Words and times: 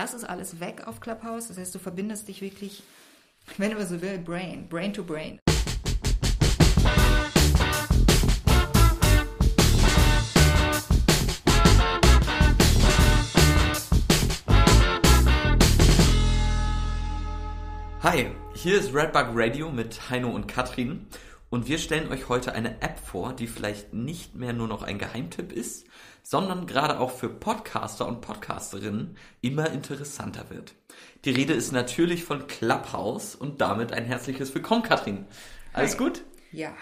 Das 0.00 0.14
ist 0.14 0.24
alles 0.24 0.60
weg 0.60 0.86
auf 0.86 0.98
Clubhouse. 0.98 1.48
Das 1.48 1.58
heißt, 1.58 1.74
du 1.74 1.78
verbindest 1.78 2.26
dich 2.26 2.40
wirklich, 2.40 2.82
wenn 3.58 3.74
man 3.74 3.86
so 3.86 4.00
will, 4.00 4.16
Brain, 4.16 4.66
Brain 4.66 4.94
to 4.94 5.04
Brain. 5.04 5.38
Hi, 18.02 18.30
hier 18.54 18.80
ist 18.80 18.94
Redbug 18.94 19.26
Radio 19.34 19.70
mit 19.70 20.08
Heino 20.08 20.30
und 20.30 20.48
Katrin 20.48 21.06
und 21.50 21.68
wir 21.68 21.78
stellen 21.78 22.10
euch 22.10 22.28
heute 22.28 22.52
eine 22.52 22.80
App 22.80 22.98
vor, 22.98 23.32
die 23.32 23.46
vielleicht 23.46 23.92
nicht 23.92 24.34
mehr 24.34 24.52
nur 24.52 24.68
noch 24.68 24.82
ein 24.82 24.98
Geheimtipp 24.98 25.52
ist, 25.52 25.86
sondern 26.22 26.66
gerade 26.66 27.00
auch 27.00 27.10
für 27.10 27.28
Podcaster 27.28 28.06
und 28.06 28.20
Podcasterinnen 28.20 29.16
immer 29.40 29.70
interessanter 29.70 30.48
wird. 30.48 30.74
Die 31.24 31.30
Rede 31.30 31.52
ist 31.52 31.72
natürlich 31.72 32.24
von 32.24 32.46
Clubhouse 32.46 33.34
und 33.34 33.60
damit 33.60 33.92
ein 33.92 34.04
herzliches 34.04 34.54
Willkommen, 34.54 34.82
Katrin. 34.82 35.26
Alles 35.72 35.92
Hi. 35.92 35.98
gut? 35.98 36.24
Ja. 36.52 36.72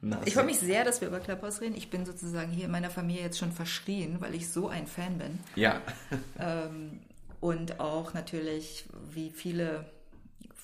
Na, 0.00 0.20
Ich 0.24 0.34
freue 0.34 0.44
mich 0.44 0.58
sehr, 0.58 0.84
dass 0.84 1.00
wir 1.00 1.08
über 1.08 1.20
Clubhouse 1.20 1.60
reden. 1.60 1.76
Ich 1.76 1.90
bin 1.90 2.04
sozusagen 2.04 2.50
hier 2.50 2.66
in 2.66 2.70
meiner 2.70 2.90
Familie 2.90 3.22
jetzt 3.22 3.38
schon 3.38 3.52
verschrien, 3.52 4.20
weil 4.20 4.34
ich 4.34 4.50
so 4.50 4.68
ein 4.68 4.86
Fan 4.86 5.18
bin. 5.18 5.38
Ja. 5.54 5.80
Und 7.40 7.80
auch 7.80 8.14
natürlich, 8.14 8.86
wie 9.12 9.30
viele, 9.30 9.86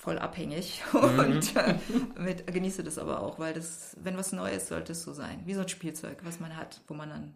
voll 0.01 0.17
abhängig. 0.17 0.81
Mhm. 0.93 1.19
Und 1.19 1.55
äh, 1.55 1.75
mit, 2.19 2.45
genieße 2.47 2.83
das 2.83 2.97
aber 2.97 3.21
auch, 3.21 3.39
weil 3.39 3.53
das, 3.53 3.95
wenn 4.01 4.17
was 4.17 4.31
Neues, 4.33 4.67
sollte 4.67 4.91
es 4.91 5.03
so 5.03 5.13
sein. 5.13 5.41
Wie 5.45 5.53
so 5.53 5.61
ein 5.61 5.69
Spielzeug, 5.69 6.19
was 6.23 6.39
man 6.39 6.55
hat, 6.55 6.81
wo 6.87 6.93
man 6.93 7.09
dann 7.09 7.33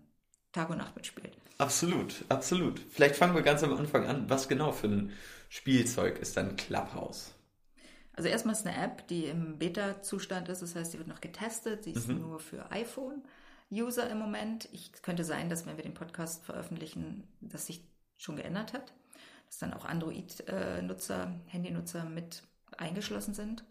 Tag 0.52 0.70
und 0.70 0.78
Nacht 0.78 0.96
mitspielt. 0.96 1.38
Absolut, 1.58 2.26
absolut. 2.30 2.80
Vielleicht 2.90 3.16
fangen 3.16 3.36
wir 3.36 3.42
ganz 3.42 3.64
am 3.64 3.76
Anfang 3.76 4.06
an. 4.06 4.30
Was 4.30 4.48
genau 4.48 4.72
für 4.72 4.88
ein 4.88 5.12
Spielzeug 5.50 6.20
ist 6.20 6.38
dann 6.38 6.56
Clubhouse? 6.56 7.34
Also 8.14 8.30
erstmal 8.30 8.56
ist 8.56 8.66
eine 8.66 8.78
App, 8.78 9.08
die 9.08 9.26
im 9.26 9.58
Beta-Zustand 9.58 10.50
ist, 10.50 10.62
das 10.62 10.76
heißt, 10.76 10.92
sie 10.92 10.98
wird 10.98 11.08
noch 11.08 11.22
getestet, 11.22 11.84
sie 11.84 11.92
ist 11.92 12.08
nur 12.08 12.40
für 12.40 12.72
iPhone-User 12.72 14.10
im 14.10 14.18
Moment. 14.18 14.70
Ich 14.72 14.92
könnte 15.02 15.24
sein, 15.24 15.50
dass 15.50 15.66
wenn 15.66 15.78
wir 15.78 15.84
den 15.84 15.94
Podcast 15.94 16.46
veröffentlichen, 16.46 17.28
das 17.42 17.68
sich 17.68 17.84
schon 18.18 18.38
geändert 18.38 18.74
hat, 18.74 18.94
dass 19.48 19.60
dann 19.60 19.74
auch 19.74 19.86
Android-Nutzer, 19.86 21.40
Handynutzer 21.48 22.06
mit 22.06 22.44
eingeschlossen 22.78 23.34
sind. 23.34 23.64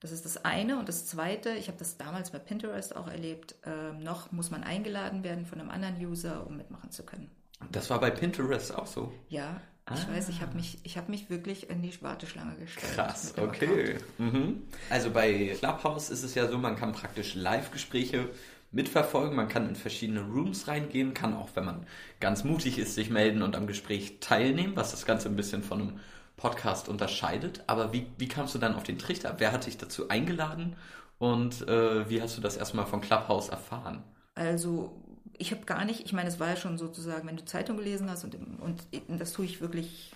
Das 0.00 0.12
ist 0.12 0.24
das 0.24 0.44
eine. 0.44 0.78
Und 0.78 0.88
das 0.88 1.06
zweite, 1.06 1.50
ich 1.50 1.68
habe 1.68 1.78
das 1.78 1.96
damals 1.96 2.30
bei 2.30 2.38
Pinterest 2.38 2.94
auch 2.94 3.08
erlebt, 3.08 3.54
ähm, 3.64 4.00
noch 4.00 4.32
muss 4.32 4.50
man 4.50 4.62
eingeladen 4.62 5.24
werden 5.24 5.46
von 5.46 5.60
einem 5.60 5.70
anderen 5.70 5.96
User, 5.96 6.46
um 6.46 6.56
mitmachen 6.56 6.90
zu 6.90 7.04
können. 7.04 7.30
Das 7.72 7.88
war 7.88 8.00
bei 8.00 8.10
Pinterest 8.10 8.74
auch 8.74 8.86
so. 8.86 9.12
Ja, 9.28 9.60
ich 9.92 10.08
weiß, 10.08 10.30
ich 10.30 10.40
habe 10.40 10.56
mich, 10.56 10.78
ich 10.82 10.96
hab 10.96 11.10
mich 11.10 11.28
wirklich 11.28 11.68
in 11.68 11.82
die 11.82 11.92
Warteschlange 12.02 12.56
gestellt. 12.56 12.94
Krass, 12.94 13.34
okay. 13.36 13.96
Mhm. 14.16 14.62
Also 14.88 15.10
bei 15.10 15.54
Clubhouse 15.58 16.08
ist 16.08 16.22
es 16.22 16.34
ja 16.34 16.48
so, 16.48 16.56
man 16.56 16.76
kann 16.76 16.92
praktisch 16.92 17.34
Live-Gespräche 17.34 18.30
mitverfolgen, 18.72 19.36
man 19.36 19.48
kann 19.48 19.68
in 19.68 19.76
verschiedene 19.76 20.22
Rooms 20.22 20.68
reingehen, 20.68 21.12
kann 21.12 21.34
auch, 21.34 21.50
wenn 21.54 21.66
man 21.66 21.86
ganz 22.18 22.44
mutig 22.44 22.78
ist, 22.78 22.94
sich 22.94 23.10
melden 23.10 23.42
und 23.42 23.56
am 23.56 23.66
Gespräch 23.66 24.18
teilnehmen, 24.20 24.74
was 24.74 24.90
das 24.90 25.04
Ganze 25.04 25.28
ein 25.28 25.36
bisschen 25.36 25.62
von 25.62 25.80
einem 25.80 26.00
Podcast 26.36 26.88
unterscheidet. 26.88 27.62
Aber 27.66 27.92
wie, 27.92 28.06
wie 28.18 28.28
kamst 28.28 28.54
du 28.54 28.58
dann 28.58 28.74
auf 28.74 28.82
den 28.82 28.98
Trichter? 28.98 29.34
Wer 29.38 29.52
hat 29.52 29.66
dich 29.66 29.78
dazu 29.78 30.08
eingeladen 30.08 30.76
und 31.18 31.66
äh, 31.68 32.08
wie 32.08 32.20
hast 32.20 32.36
du 32.36 32.40
das 32.40 32.56
erstmal 32.56 32.86
von 32.86 33.00
Clubhouse 33.00 33.48
erfahren? 33.48 34.02
Also 34.34 35.00
ich 35.38 35.52
habe 35.52 35.64
gar 35.64 35.84
nicht, 35.84 36.04
ich 36.04 36.12
meine, 36.12 36.28
es 36.28 36.40
war 36.40 36.48
ja 36.48 36.56
schon 36.56 36.78
sozusagen, 36.78 37.26
wenn 37.28 37.36
du 37.36 37.44
Zeitung 37.44 37.76
gelesen 37.76 38.10
hast 38.10 38.24
und, 38.24 38.36
und 38.60 38.86
das 39.08 39.32
tue 39.32 39.44
ich 39.44 39.60
wirklich 39.60 40.12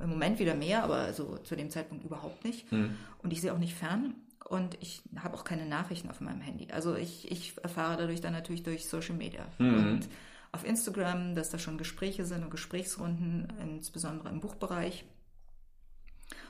im 0.00 0.10
Moment 0.10 0.38
wieder 0.38 0.54
mehr, 0.54 0.82
aber 0.84 0.96
also 0.96 1.38
zu 1.38 1.56
dem 1.56 1.70
Zeitpunkt 1.70 2.04
überhaupt 2.04 2.44
nicht. 2.44 2.66
Und 3.22 3.32
ich 3.32 3.40
sehe 3.40 3.52
auch 3.52 3.58
nicht 3.58 3.74
fern 3.74 4.14
und 4.44 4.76
ich 4.80 5.02
habe 5.16 5.34
auch 5.36 5.44
keine 5.44 5.66
Nachrichten 5.66 6.10
auf 6.10 6.20
meinem 6.20 6.40
Handy. 6.40 6.68
Also 6.72 6.96
ich, 6.96 7.30
ich 7.30 7.54
erfahre 7.62 7.96
dadurch 7.96 8.20
dann 8.20 8.32
natürlich 8.32 8.62
durch 8.62 8.86
Social 8.86 9.14
Media 9.14 9.46
und 9.58 10.08
auf 10.52 10.64
Instagram, 10.64 11.34
dass 11.34 11.50
da 11.50 11.58
schon 11.58 11.78
Gespräche 11.78 12.24
sind 12.24 12.44
und 12.44 12.50
Gesprächsrunden, 12.50 13.52
insbesondere 13.60 14.28
im 14.28 14.40
Buchbereich. 14.40 15.04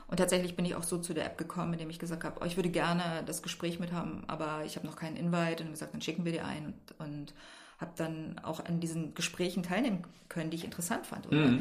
Und 0.07 0.17
tatsächlich 0.17 0.55
bin 0.55 0.65
ich 0.65 0.75
auch 0.75 0.83
so 0.83 0.99
zu 0.99 1.13
der 1.13 1.25
App 1.25 1.37
gekommen, 1.37 1.73
indem 1.73 1.89
ich 1.89 1.99
gesagt 1.99 2.23
habe, 2.23 2.39
oh, 2.41 2.45
ich 2.45 2.57
würde 2.57 2.69
gerne 2.69 3.23
das 3.25 3.41
Gespräch 3.41 3.79
mit 3.79 3.91
haben, 3.91 4.23
aber 4.27 4.63
ich 4.65 4.75
habe 4.75 4.85
noch 4.85 4.95
keinen 4.95 5.17
Invite 5.17 5.63
und 5.63 5.71
gesagt, 5.71 5.93
dann 5.93 6.01
schicken 6.01 6.25
wir 6.25 6.31
dir 6.31 6.45
ein 6.45 6.65
und, 6.65 6.99
und 6.99 7.33
habe 7.79 7.91
dann 7.97 8.39
auch 8.39 8.63
an 8.63 8.79
diesen 8.79 9.13
Gesprächen 9.15 9.63
teilnehmen 9.63 10.03
können, 10.29 10.49
die 10.49 10.57
ich 10.57 10.63
interessant 10.63 11.05
fand. 11.05 11.27
Oder 11.27 11.53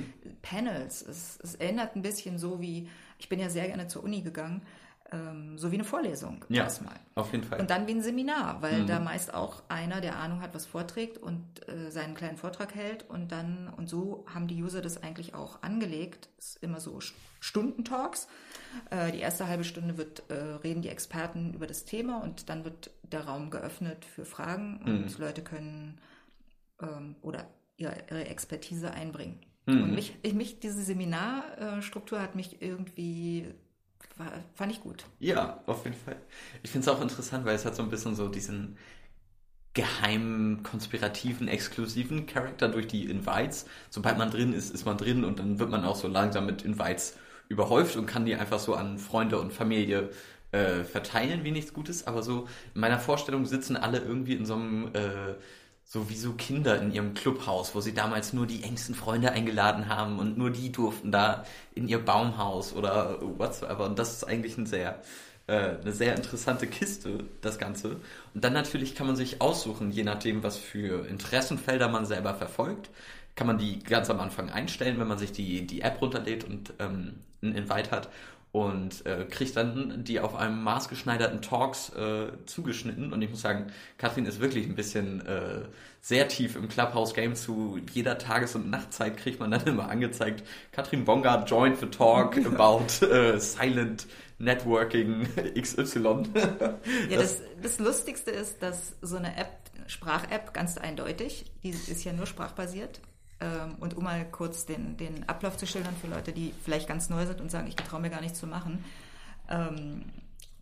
Panels. 0.43 1.03
Es, 1.03 1.39
es 1.43 1.55
erinnert 1.57 1.97
ein 1.97 2.03
bisschen 2.03 2.39
so 2.39 2.61
wie, 2.61 2.89
ich 3.19 3.29
bin 3.29 3.41
ja 3.41 3.49
sehr 3.49 3.67
gerne 3.67 3.89
zur 3.89 4.05
Uni 4.05 4.21
gegangen, 4.23 4.63
ähm, 5.15 5.57
so 5.57 5.71
wie 5.71 5.77
eine 5.77 5.85
Vorlesung 5.85 6.45
Ja, 6.49 6.65
erstmal. 6.65 6.97
auf 7.15 7.31
jeden 7.33 7.45
Fall. 7.45 7.61
Und 7.61 7.71
dann 7.71 7.87
wie 7.87 7.93
ein 7.93 8.03
Seminar, 8.03 8.61
weil 8.63 8.85
da 8.85 8.99
meist 8.99 9.33
auch 9.33 9.63
einer, 9.69 10.01
der 10.01 10.17
Ahnung 10.17 10.41
hat, 10.41 10.55
was 10.55 10.67
vorträgt 10.67 11.19
und 11.19 11.69
äh, 11.69 11.91
seinen 11.91 12.15
kleinen 12.15 12.37
Vortrag 12.37 12.75
hält 12.75 13.09
und 13.09 13.31
dann, 13.31 13.73
und 13.77 13.89
so 13.89 14.27
haben 14.33 14.49
die 14.49 14.61
User 14.63 14.83
das 14.83 15.03
eigentlich 15.03 15.35
auch 15.35 15.63
angelegt. 15.63 16.29
Es 16.39 16.57
ist 16.57 16.63
immer 16.63 16.81
so 16.81 16.99
Stundentalks. 17.41 18.27
Äh, 18.91 19.13
die 19.13 19.21
erste 19.21 19.47
halbe 19.47 19.65
Stunde 19.65 19.97
wird, 19.97 20.29
äh, 20.31 20.35
reden 20.35 20.83
die 20.83 20.89
Experten 20.89 21.55
über 21.55 21.67
das 21.67 21.85
Thema 21.85 22.23
und 22.23 22.49
dann 22.49 22.65
wird 22.65 22.91
der 23.03 23.25
Raum 23.27 23.51
geöffnet 23.51 24.05
für 24.05 24.25
Fragen 24.25 24.81
und 24.85 25.19
Leute 25.19 25.43
können 25.43 26.01
ähm, 26.83 27.15
oder 27.23 27.47
ihre, 27.77 27.95
ihre 28.11 28.27
Expertise 28.27 28.91
einbringen. 28.91 29.41
Und 29.67 29.95
mich, 29.95 30.15
ich, 30.23 30.35
mich, 30.35 30.61
diese 30.61 30.83
Seminarstruktur 30.83 32.21
hat 32.21 32.35
mich 32.35 32.61
irgendwie, 32.61 33.55
war, 34.17 34.33
fand 34.55 34.73
ich 34.73 34.81
gut. 34.81 35.05
Ja, 35.19 35.63
auf 35.67 35.85
jeden 35.85 35.97
Fall. 35.97 36.17
Ich 36.63 36.71
finde 36.71 36.89
es 36.89 36.95
auch 36.95 37.01
interessant, 37.01 37.45
weil 37.45 37.55
es 37.55 37.65
hat 37.65 37.77
so 37.77 37.83
ein 37.83 37.91
bisschen 37.91 38.15
so 38.15 38.29
diesen 38.29 38.77
geheimen, 39.75 40.63
konspirativen, 40.63 41.49
exklusiven 41.49 42.27
Charakter 42.27 42.69
durch 42.69 42.87
die 42.87 43.07
Invites. 43.11 43.67
Sobald 43.91 44.19
man 44.19 44.31
drin 44.31 44.53
ist, 44.53 44.73
ist 44.73 44.87
man 44.87 44.97
drin 44.97 45.25
und 45.25 45.41
dann 45.41 45.59
wird 45.59 45.71
man 45.71 45.85
auch 45.85 45.97
so 45.97 46.07
langsam 46.07 46.47
mit 46.47 46.63
Invites 46.63 47.17
überhäuft 47.49 47.97
und 47.97 48.07
kann 48.07 48.25
die 48.25 48.37
einfach 48.37 48.61
so 48.61 48.75
an 48.75 48.99
Freunde 48.99 49.39
und 49.39 49.53
Familie 49.53 50.11
äh, 50.53 50.85
verteilen, 50.85 51.43
wie 51.43 51.51
nichts 51.51 51.73
Gutes. 51.73 52.07
Aber 52.07 52.23
so 52.23 52.47
in 52.75 52.81
meiner 52.81 53.01
Vorstellung 53.01 53.47
sitzen 53.47 53.77
alle 53.77 53.99
irgendwie 53.99 54.35
in 54.35 54.47
so 54.47 54.55
einem 54.55 54.91
äh, 54.95 55.35
so 55.85 56.09
wie 56.09 56.17
so 56.17 56.33
Kinder 56.33 56.81
in 56.81 56.93
ihrem 56.93 57.15
Clubhaus, 57.15 57.75
wo 57.75 57.81
sie 57.81 57.95
damals 57.95 58.33
nur 58.33 58.47
die 58.47 58.63
engsten 58.63 58.95
Freunde 58.95 59.33
eingeladen 59.33 59.89
haben 59.89 60.19
und 60.19 60.37
nur 60.39 60.51
die 60.51 60.73
durften 60.73 61.13
da 61.13 61.45
in 61.75 61.89
ihr 61.89 62.05
Baumhaus 62.05 62.73
oder 62.73 63.19
whatsoever. 63.21 63.85
Und 63.85 63.99
das 63.99 64.15
ist 64.15 64.25
eigentlich 64.25 64.57
ein 64.57 64.67
sehr, 64.67 65.01
äh, 65.47 65.77
eine 65.81 65.93
sehr 65.93 66.17
interessante 66.17 66.67
Kiste, 66.67 67.25
das 67.43 67.59
Ganze. 67.59 68.01
Und 68.35 68.43
dann 68.43 68.55
natürlich 68.55 68.95
kann 68.95 69.07
man 69.07 69.17
sich 69.17 69.41
aussuchen, 69.41 69.91
je 69.93 70.03
nachdem, 70.05 70.43
was 70.43 70.57
für 70.57 71.07
Interessenfelder 71.07 71.89
man 71.89 72.07
selber 72.07 72.35
verfolgt, 72.35 72.91
kann 73.37 73.47
man 73.47 73.59
die 73.59 73.81
ganz 73.81 74.11
am 74.11 74.21
Anfang 74.21 74.51
einstellen, 74.51 74.99
wenn 74.99 75.09
man 75.09 75.19
sich 75.19 75.33
die, 75.33 75.67
die 75.67 75.83
App 75.83 76.01
runterlädt 76.01 76.45
und 76.45 76.73
ähm, 76.79 77.15
einen 77.43 77.55
Invite 77.55 77.91
hat 77.91 78.09
und 78.55 79.05
äh, 79.05 79.25
kriegt 79.29 79.57
dann 79.57 80.05
die 80.05 80.21
auf 80.21 80.37
einem 80.37 80.63
maßgeschneiderten 80.63 81.43
Talks 81.43 81.89
äh, 81.89 82.29
zugeschnitten. 82.47 83.13
Und 83.13 83.21
ich 83.21 83.29
muss 83.29 83.41
sagen, 83.41 83.67
Katrin 83.99 84.27
ist 84.27 84.39
wirklich 84.39 84.69
ein 84.69 84.77
bisschen 84.77 85.27
äh, 85.27 85.63
sehr 86.01 86.29
tief 86.29 86.55
im 86.55 86.69
Clubhouse-Game 86.69 87.35
zu 87.35 87.81
jeder 87.93 88.17
Tages- 88.17 88.55
und 88.55 88.71
Nachtzeit 88.71 89.17
kriegt 89.17 89.41
man 89.41 89.51
dann 89.51 89.63
immer 89.67 89.89
angezeigt, 89.89 90.45
Katrin 90.71 91.05
Bongard 91.05 91.51
joined 91.51 91.81
the 91.81 91.87
talk 91.87 92.37
about 92.47 93.05
äh, 93.05 93.41
silent 93.41 94.07
networking 94.39 95.27
XY. 95.61 96.23
Ja, 97.11 97.19
das, 97.19 97.43
das 97.61 97.81
Lustigste 97.81 98.31
ist, 98.31 98.63
dass 98.63 98.95
so 99.03 99.17
eine 99.17 99.37
App, 99.37 99.51
Sprach-App, 99.89 100.55
ganz 100.55 100.79
eindeutig, 100.79 101.51
die 101.65 101.71
ist 101.71 102.05
ja 102.05 102.13
nur 102.13 102.27
sprachbasiert. 102.27 103.01
Ähm, 103.45 103.77
Und 103.79 103.97
um 103.97 104.05
mal 104.05 104.25
kurz 104.31 104.65
den, 104.65 104.97
den 104.97 105.29
Ablauf 105.29 105.57
zu 105.57 105.67
schildern 105.67 105.95
für 106.01 106.09
Leute, 106.09 106.33
die 106.33 106.53
vielleicht 106.65 106.89
ganz 106.89 107.11
neu 107.11 107.27
sind 107.27 107.41
und 107.41 107.51
sagen, 107.51 107.69
ich 107.69 107.77
traue 107.77 108.01
mir 108.01 108.11
gar 108.11 108.23
nicht 108.23 108.37
zu 108.37 108.47
machen. 108.47 108.83
Ähm, 109.49 110.05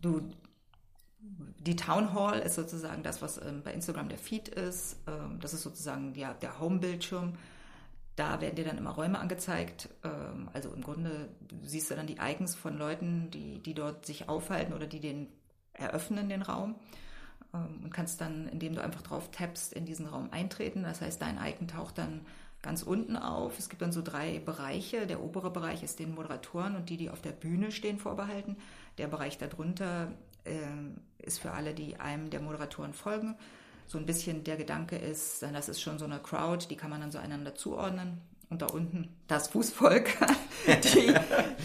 Du, 0.03 0.29
die 1.21 1.77
Town 1.77 2.13
Hall 2.13 2.39
ist 2.39 2.55
sozusagen 2.55 3.03
das, 3.03 3.21
was 3.21 3.37
ähm, 3.37 3.61
bei 3.63 3.71
Instagram 3.71 4.09
der 4.09 4.17
Feed 4.17 4.49
ist. 4.49 4.97
Das 5.39 5.53
ist 5.53 5.63
sozusagen 5.63 6.13
ja, 6.15 6.33
der 6.33 6.59
Home-Bildschirm. 6.59 7.37
Da 8.17 8.41
werden 8.41 8.55
dir 8.55 8.65
dann 8.65 8.77
immer 8.77 8.89
Räume 8.89 9.17
angezeigt. 9.19 9.87
Also 10.51 10.73
im 10.73 10.81
Grunde 10.81 11.29
siehst 11.63 11.89
du 11.89 11.95
dann 11.95 12.05
die 12.05 12.17
Icons 12.19 12.53
von 12.53 12.77
Leuten, 12.77 13.31
die, 13.31 13.63
die 13.63 13.73
dort 13.73 14.05
sich 14.05 14.27
aufhalten 14.27 14.73
oder 14.73 14.87
die 14.87 14.99
den 14.99 15.29
eröffnen, 15.71 16.27
den 16.27 16.41
Raum. 16.41 16.75
Und 17.53 17.93
kannst 17.93 18.19
dann, 18.19 18.49
indem 18.49 18.75
du 18.75 18.83
einfach 18.83 19.03
drauf 19.03 19.31
tappst, 19.31 19.71
in 19.71 19.85
diesen 19.85 20.05
Raum 20.05 20.27
eintreten. 20.31 20.83
Das 20.83 20.99
heißt, 20.99 21.21
dein 21.21 21.39
Icon 21.41 21.69
taucht 21.69 21.97
dann 21.97 22.25
ganz 22.63 22.81
unten 22.81 23.15
auf. 23.15 23.59
Es 23.59 23.69
gibt 23.69 23.83
dann 23.83 23.91
so 23.91 24.01
drei 24.01 24.39
Bereiche. 24.39 25.05
Der 25.05 25.21
obere 25.21 25.51
Bereich 25.51 25.83
ist 25.83 25.99
den 25.99 26.15
Moderatoren 26.15 26.75
und 26.75 26.89
die, 26.89 26.97
die 26.97 27.11
auf 27.11 27.21
der 27.21 27.33
Bühne 27.33 27.71
stehen, 27.71 27.99
vorbehalten. 27.99 28.57
Der 28.97 29.07
Bereich 29.07 29.37
darunter 29.37 30.11
ähm, 30.45 30.95
ist 31.19 31.39
für 31.39 31.51
alle, 31.51 31.75
die 31.75 31.97
einem 31.97 32.31
der 32.31 32.41
Moderatoren 32.41 32.93
folgen. 32.93 33.35
So 33.85 33.97
ein 33.97 34.05
bisschen 34.05 34.43
der 34.45 34.55
Gedanke 34.55 34.95
ist, 34.95 35.43
das 35.43 35.69
ist 35.69 35.81
schon 35.81 35.99
so 35.99 36.05
eine 36.05 36.19
Crowd, 36.19 36.67
die 36.69 36.77
kann 36.77 36.89
man 36.89 37.01
dann 37.01 37.11
so 37.11 37.19
einander 37.19 37.53
zuordnen. 37.53 38.21
Und 38.49 38.61
da 38.61 38.67
unten 38.67 39.09
das 39.27 39.49
Fußvolk, 39.49 40.09
die, 40.67 41.13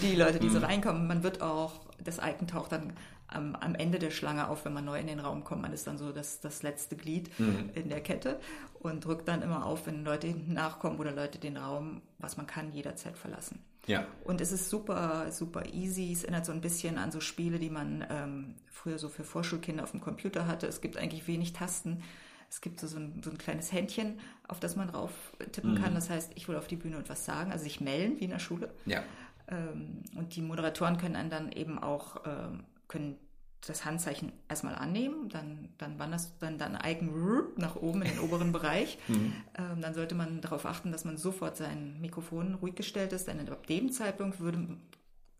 die 0.02 0.16
Leute, 0.16 0.40
die 0.40 0.48
so 0.48 0.58
reinkommen. 0.58 1.06
Man 1.06 1.22
wird 1.22 1.42
auch, 1.42 1.80
das 2.02 2.18
Icon 2.18 2.48
taucht 2.48 2.72
dann 2.72 2.92
am, 3.28 3.54
am 3.54 3.74
Ende 3.74 3.98
der 3.98 4.10
Schlange 4.10 4.48
auf, 4.48 4.64
wenn 4.64 4.72
man 4.72 4.84
neu 4.84 4.98
in 4.98 5.06
den 5.06 5.20
Raum 5.20 5.44
kommt. 5.44 5.62
Man 5.62 5.72
ist 5.72 5.86
dann 5.86 5.98
so 5.98 6.12
das, 6.12 6.40
das 6.40 6.62
letzte 6.62 6.96
Glied 6.96 7.30
mhm. 7.38 7.70
in 7.74 7.88
der 7.88 8.00
Kette 8.00 8.40
und 8.80 9.04
drückt 9.04 9.28
dann 9.28 9.42
immer 9.42 9.64
auf, 9.64 9.86
wenn 9.86 10.04
Leute 10.04 10.26
hinten 10.26 10.54
nachkommen 10.54 10.98
oder 10.98 11.12
Leute 11.12 11.38
den 11.38 11.56
Raum, 11.56 12.02
was 12.18 12.36
man 12.36 12.46
kann, 12.46 12.72
jederzeit 12.72 13.16
verlassen. 13.16 13.60
Ja. 13.86 14.06
Und 14.24 14.40
es 14.40 14.52
ist 14.52 14.68
super, 14.68 15.30
super 15.30 15.64
easy. 15.72 16.12
Es 16.12 16.24
erinnert 16.24 16.46
so 16.46 16.52
ein 16.52 16.60
bisschen 16.60 16.98
an 16.98 17.10
so 17.10 17.20
Spiele, 17.20 17.58
die 17.58 17.70
man 17.70 18.04
ähm, 18.10 18.54
früher 18.70 18.98
so 18.98 19.08
für 19.08 19.24
Vorschulkinder 19.24 19.82
auf 19.82 19.92
dem 19.92 20.00
Computer 20.00 20.46
hatte. 20.46 20.66
Es 20.66 20.80
gibt 20.80 20.96
eigentlich 20.96 21.26
wenig 21.26 21.54
Tasten. 21.54 22.02
Es 22.50 22.60
gibt 22.60 22.80
so, 22.80 22.86
so, 22.86 22.98
ein, 22.98 23.20
so 23.22 23.30
ein 23.30 23.38
kleines 23.38 23.72
Händchen, 23.72 24.20
auf 24.46 24.58
das 24.60 24.76
man 24.76 24.88
drauf 24.88 25.12
tippen 25.52 25.72
mhm. 25.72 25.82
kann. 25.82 25.94
Das 25.94 26.08
heißt, 26.08 26.32
ich 26.34 26.48
will 26.48 26.56
auf 26.56 26.66
die 26.66 26.76
Bühne 26.76 26.96
und 26.96 27.08
was 27.08 27.24
sagen, 27.24 27.52
also 27.52 27.64
sich 27.64 27.80
melden 27.80 28.20
wie 28.20 28.24
in 28.24 28.30
der 28.30 28.38
Schule. 28.38 28.70
Ja. 28.86 29.02
Ähm, 29.48 30.02
und 30.16 30.36
die 30.36 30.42
Moderatoren 30.42 30.98
können 30.98 31.16
einen 31.16 31.30
dann 31.30 31.52
eben 31.52 31.78
auch 31.78 32.22
ähm, 32.26 32.64
können 32.88 33.18
das 33.66 33.84
Handzeichen 33.84 34.32
erstmal 34.48 34.76
annehmen, 34.76 35.28
dann, 35.28 35.70
dann 35.78 35.98
wandert 35.98 36.22
dann 36.40 36.58
dein 36.58 36.78
Icon 36.84 37.48
nach 37.56 37.76
oben 37.76 38.02
in 38.02 38.08
den 38.08 38.20
oberen 38.20 38.52
Bereich. 38.52 38.98
Mhm. 39.08 39.32
Ähm, 39.56 39.80
dann 39.80 39.94
sollte 39.94 40.14
man 40.14 40.40
darauf 40.40 40.66
achten, 40.66 40.92
dass 40.92 41.04
man 41.04 41.16
sofort 41.16 41.56
sein 41.56 42.00
Mikrofon 42.00 42.54
ruhig 42.54 42.74
gestellt 42.74 43.12
ist, 43.12 43.26
denn 43.26 43.48
ab 43.48 43.66
dem 43.66 43.90
Zeitpunkt 43.90 44.38
würde, 44.38 44.76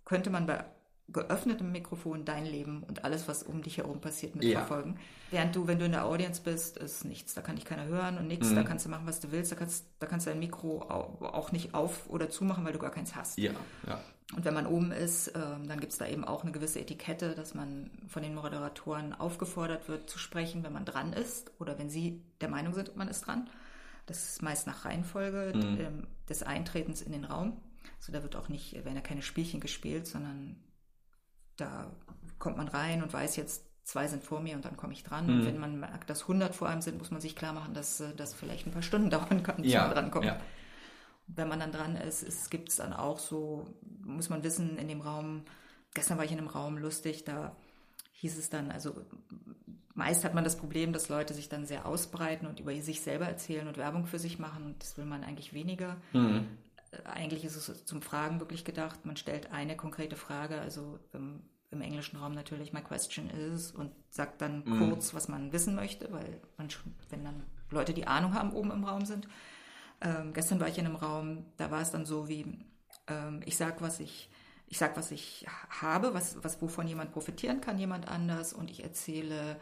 könnte 0.05 0.31
man 0.31 0.47
bei 0.47 0.65
geöffnetem 1.09 1.73
Mikrofon 1.73 2.25
dein 2.25 2.45
Leben 2.45 2.83
und 2.83 3.05
alles, 3.05 3.29
was 3.29 3.43
um 3.43 3.63
dich 3.63 3.79
herum 3.79 4.01
passiert, 4.01 4.37
mitverfolgen. 4.37 4.95
Ja. 4.95 4.99
Während 5.31 5.57
du, 5.57 5.67
wenn 5.67 5.79
du 5.79 5.87
in 5.87 5.93
der 5.93 6.05
Audience 6.05 6.43
bist, 6.43 6.77
ist 6.79 7.05
nichts. 7.05 7.35
Da 7.35 7.41
kann 7.41 7.57
dich 7.57 7.65
keiner 7.65 7.87
hören 7.87 8.19
und 8.19 8.27
nichts. 8.27 8.51
Mhm. 8.51 8.57
Da 8.57 8.63
kannst 8.63 8.85
du 8.85 8.91
machen, 8.91 9.07
was 9.07 9.21
du 9.21 9.31
willst. 9.31 9.51
Da 9.53 9.57
kannst, 9.57 9.87
da 9.99 10.07
kannst 10.07 10.27
du 10.27 10.31
dein 10.31 10.39
Mikro 10.39 10.83
auch 10.83 11.53
nicht 11.53 11.75
auf- 11.75 12.09
oder 12.09 12.29
zumachen, 12.29 12.65
weil 12.65 12.73
du 12.73 12.79
gar 12.79 12.91
keins 12.91 13.15
hast. 13.15 13.39
Ja, 13.39 13.53
ja. 13.87 14.01
Und 14.37 14.45
wenn 14.45 14.55
man 14.55 14.67
oben 14.67 14.93
ist, 14.93 15.33
ähm, 15.35 15.67
dann 15.69 15.81
gibt 15.81 15.93
es 15.93 15.99
da 15.99 16.07
eben 16.07 16.25
auch 16.25 16.43
eine 16.43 16.53
gewisse 16.53 16.81
Etikette, 16.81 17.35
dass 17.35 17.55
man 17.55 17.91
von 18.09 18.23
den 18.23 18.35
Moderatoren 18.35 19.15
aufgefordert 19.15 19.89
wird 19.89 20.11
zu 20.11 20.19
sprechen, 20.19 20.63
wenn 20.65 20.73
man 20.73 20.85
dran 20.85 21.15
ist 21.15 21.51
oder 21.59 21.79
wenn 21.79 21.89
sie 21.89 22.23
der 22.41 22.51
Meinung 22.51 22.75
sind, 22.75 22.95
man 22.95 23.09
ist 23.09 23.27
dran. 23.27 23.49
Das 24.05 24.29
ist 24.29 24.43
meist 24.43 24.67
nach 24.67 24.85
Reihenfolge 24.85 25.53
mhm. 25.55 25.81
Ähm, 25.81 26.07
des 26.29 26.43
Eintretens 26.43 27.01
in 27.01 27.13
den 27.13 27.25
Raum. 27.25 27.61
Also 27.99 28.13
da 28.13 28.23
wird 28.23 28.37
auch 28.37 28.49
nicht, 28.49 28.75
werden 28.75 28.97
ja 28.97 29.01
keine 29.01 29.23
Spielchen 29.23 29.61
gespielt, 29.61 30.07
sondern 30.07 30.57
da 31.57 31.91
kommt 32.39 32.59
man 32.59 32.69
rein 32.69 33.03
und 33.03 33.13
weiß 33.13 33.37
jetzt, 33.37 33.65
zwei 33.85 34.07
sind 34.07 34.23
vor 34.23 34.41
mir 34.41 34.57
und 34.57 34.65
dann 34.65 34.77
komme 34.77 34.93
ich 34.93 35.05
dran. 35.05 35.27
Mhm. 35.27 35.33
Und 35.33 35.47
wenn 35.47 35.59
man 35.59 35.81
merkt, 35.81 36.11
dass 36.11 36.23
100 36.23 36.55
vor 36.55 36.69
einem 36.69 36.83
sind, 36.83 36.99
muss 36.99 37.11
man 37.11 37.23
sich 37.23 37.35
klar 37.35 37.55
machen, 37.55 37.73
dass 37.73 38.01
äh, 38.01 38.15
das 38.15 38.35
vielleicht 38.35 38.67
ein 38.67 38.73
paar 38.73 38.83
Stunden 38.83 39.09
dauern 39.11 39.43
kann, 39.43 39.63
bis 39.63 39.73
ja, 39.73 39.87
man 39.87 39.95
drankommt. 39.95 40.27
Ja. 40.27 40.39
Wenn 41.29 41.49
man 41.49 41.61
dann 41.61 41.73
dran 41.73 41.97
ist, 41.97 42.23
es 42.23 42.51
gibt 42.51 42.71
es 42.71 42.77
dann 42.77 42.93
auch 42.93 43.19
so, 43.19 43.67
muss 44.03 44.29
man 44.29 44.43
wissen, 44.43 44.79
in 44.79 44.89
dem 44.89 45.01
Raum, 45.01 45.45
gestern 45.95 46.19
war 46.19 46.25
ich 46.25 46.33
in 46.33 46.39
einem 46.39 46.49
Raum 46.49 46.79
lustig, 46.79 47.25
da 47.25 47.55
hieß 48.13 48.37
es 48.39 48.51
dann, 48.51 48.71
also 48.71 48.95
meist 49.95 50.25
hat 50.25 50.35
man 50.35 50.45
das 50.45 50.57
Problem, 50.57 50.93
dass 50.93 51.09
Leute 51.09 51.35
sich 51.35 51.49
dann 51.49 51.67
sehr 51.67 51.87
ausbreiten 51.87 52.47
und 52.47 52.61
über 52.61 52.75
sich 52.81 53.01
selber 53.01 53.27
erzählen 53.27 53.69
und 53.69 53.77
Werbung 53.77 54.07
für 54.07 54.19
sich 54.19 54.39
machen 54.39 54.65
und 54.65 54.83
das 54.83 54.97
will 54.97 55.05
man 55.05 55.25
eigentlich 55.25 55.53
weniger. 55.53 55.97
Mhm. 56.13 56.47
Eigentlich 57.05 57.45
ist 57.45 57.57
es 57.57 57.85
zum 57.85 58.01
Fragen 58.01 58.41
wirklich 58.41 58.65
gedacht. 58.65 59.05
Man 59.05 59.17
stellt 59.17 59.53
eine 59.53 59.77
konkrete 59.77 60.17
Frage, 60.17 60.61
also 60.61 60.99
im, 61.13 61.43
im 61.71 61.81
englischen 61.83 62.17
Raum 62.17 62.33
natürlich, 62.33 62.73
my 62.73 62.81
question 62.81 63.29
is, 63.29 63.73
und 63.73 63.93
sagt 64.09 64.41
dann 64.41 64.65
mhm. 64.65 64.79
kurz, 64.79 65.15
was 65.15 65.29
man 65.29 65.53
wissen 65.53 65.75
möchte, 65.75 66.11
weil 66.13 66.41
man 66.57 66.71
schon, 66.71 66.95
wenn 67.11 67.25
dann 67.25 67.43
Leute, 67.71 67.93
die 67.93 68.07
Ahnung 68.07 68.35
haben, 68.35 68.53
oben 68.53 68.71
im 68.71 68.85
Raum 68.85 69.05
sind. 69.05 69.29
Ähm, 70.01 70.33
gestern 70.33 70.61
war 70.61 70.69
ich 70.69 70.79
in 70.79 70.87
einem 70.87 70.97
Raum, 70.97 71.45
da 71.57 71.71
war 71.71 71.81
es 71.81 71.91
dann 71.91 72.07
so 72.07 72.29
wie, 72.29 72.59
ähm, 73.09 73.41
ich 73.45 73.57
sag, 73.57 73.81
was 73.81 74.01
ich, 74.01 74.31
ich 74.69 74.79
sag, 74.79 74.97
was 74.97 75.11
ich 75.11 75.47
habe, 75.81 76.15
was, 76.15 76.43
was, 76.43 76.61
wovon 76.63 76.87
jemand 76.87 77.13
profitieren 77.13 77.61
kann, 77.61 77.79
jemand 77.79 78.09
anders, 78.09 78.53
und 78.53 78.71
ich 78.71 78.85
erzähle 78.85 79.57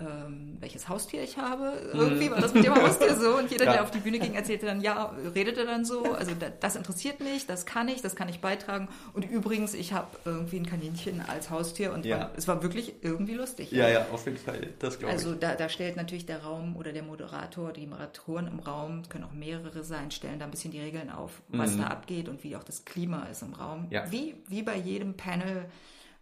ähm, 0.00 0.56
welches 0.58 0.88
Haustier 0.88 1.22
ich 1.22 1.38
habe. 1.38 1.72
Irgendwie 1.92 2.28
war 2.30 2.40
das 2.40 2.52
mit 2.52 2.64
dem 2.64 2.74
Haustier 2.74 3.14
so. 3.14 3.36
Und 3.36 3.50
jeder, 3.50 3.66
ja. 3.66 3.72
der 3.74 3.82
auf 3.84 3.92
die 3.92 4.00
Bühne 4.00 4.18
ging, 4.18 4.34
erzählte 4.34 4.66
dann, 4.66 4.80
ja, 4.80 5.14
redete 5.34 5.64
dann 5.64 5.84
so. 5.84 6.14
Also 6.14 6.32
das 6.60 6.74
interessiert 6.74 7.20
mich, 7.20 7.46
das 7.46 7.64
kann 7.64 7.86
ich, 7.88 8.02
das 8.02 8.16
kann 8.16 8.28
ich 8.28 8.40
beitragen. 8.40 8.88
Und 9.12 9.24
übrigens, 9.30 9.72
ich 9.72 9.92
habe 9.92 10.08
irgendwie 10.24 10.56
ein 10.56 10.66
Kaninchen 10.66 11.20
als 11.20 11.50
Haustier 11.50 11.92
und 11.92 12.04
ja. 12.04 12.18
man, 12.18 12.28
es 12.36 12.48
war 12.48 12.62
wirklich 12.62 12.94
irgendwie 13.02 13.34
lustig. 13.34 13.70
Ja, 13.70 13.88
ja, 13.88 14.06
auf 14.12 14.26
jeden 14.26 14.38
Fall, 14.38 14.68
das 14.80 14.98
glaube 14.98 15.14
ich. 15.14 15.20
Also 15.20 15.34
da, 15.34 15.54
da 15.54 15.68
stellt 15.68 15.96
natürlich 15.96 16.26
der 16.26 16.42
Raum 16.42 16.76
oder 16.76 16.92
der 16.92 17.04
Moderator, 17.04 17.72
die 17.72 17.86
Moderatoren 17.86 18.48
im 18.48 18.58
Raum, 18.58 19.08
können 19.08 19.24
auch 19.24 19.32
mehrere 19.32 19.84
sein, 19.84 20.10
stellen 20.10 20.40
da 20.40 20.46
ein 20.46 20.50
bisschen 20.50 20.72
die 20.72 20.80
Regeln 20.80 21.10
auf, 21.10 21.42
was 21.48 21.74
mhm. 21.74 21.82
da 21.82 21.86
abgeht 21.88 22.28
und 22.28 22.42
wie 22.42 22.56
auch 22.56 22.64
das 22.64 22.84
Klima 22.84 23.26
ist 23.26 23.42
im 23.42 23.54
Raum. 23.54 23.86
Ja. 23.90 24.10
Wie, 24.10 24.34
wie 24.48 24.62
bei 24.62 24.76
jedem 24.76 25.14
Panel, 25.14 25.66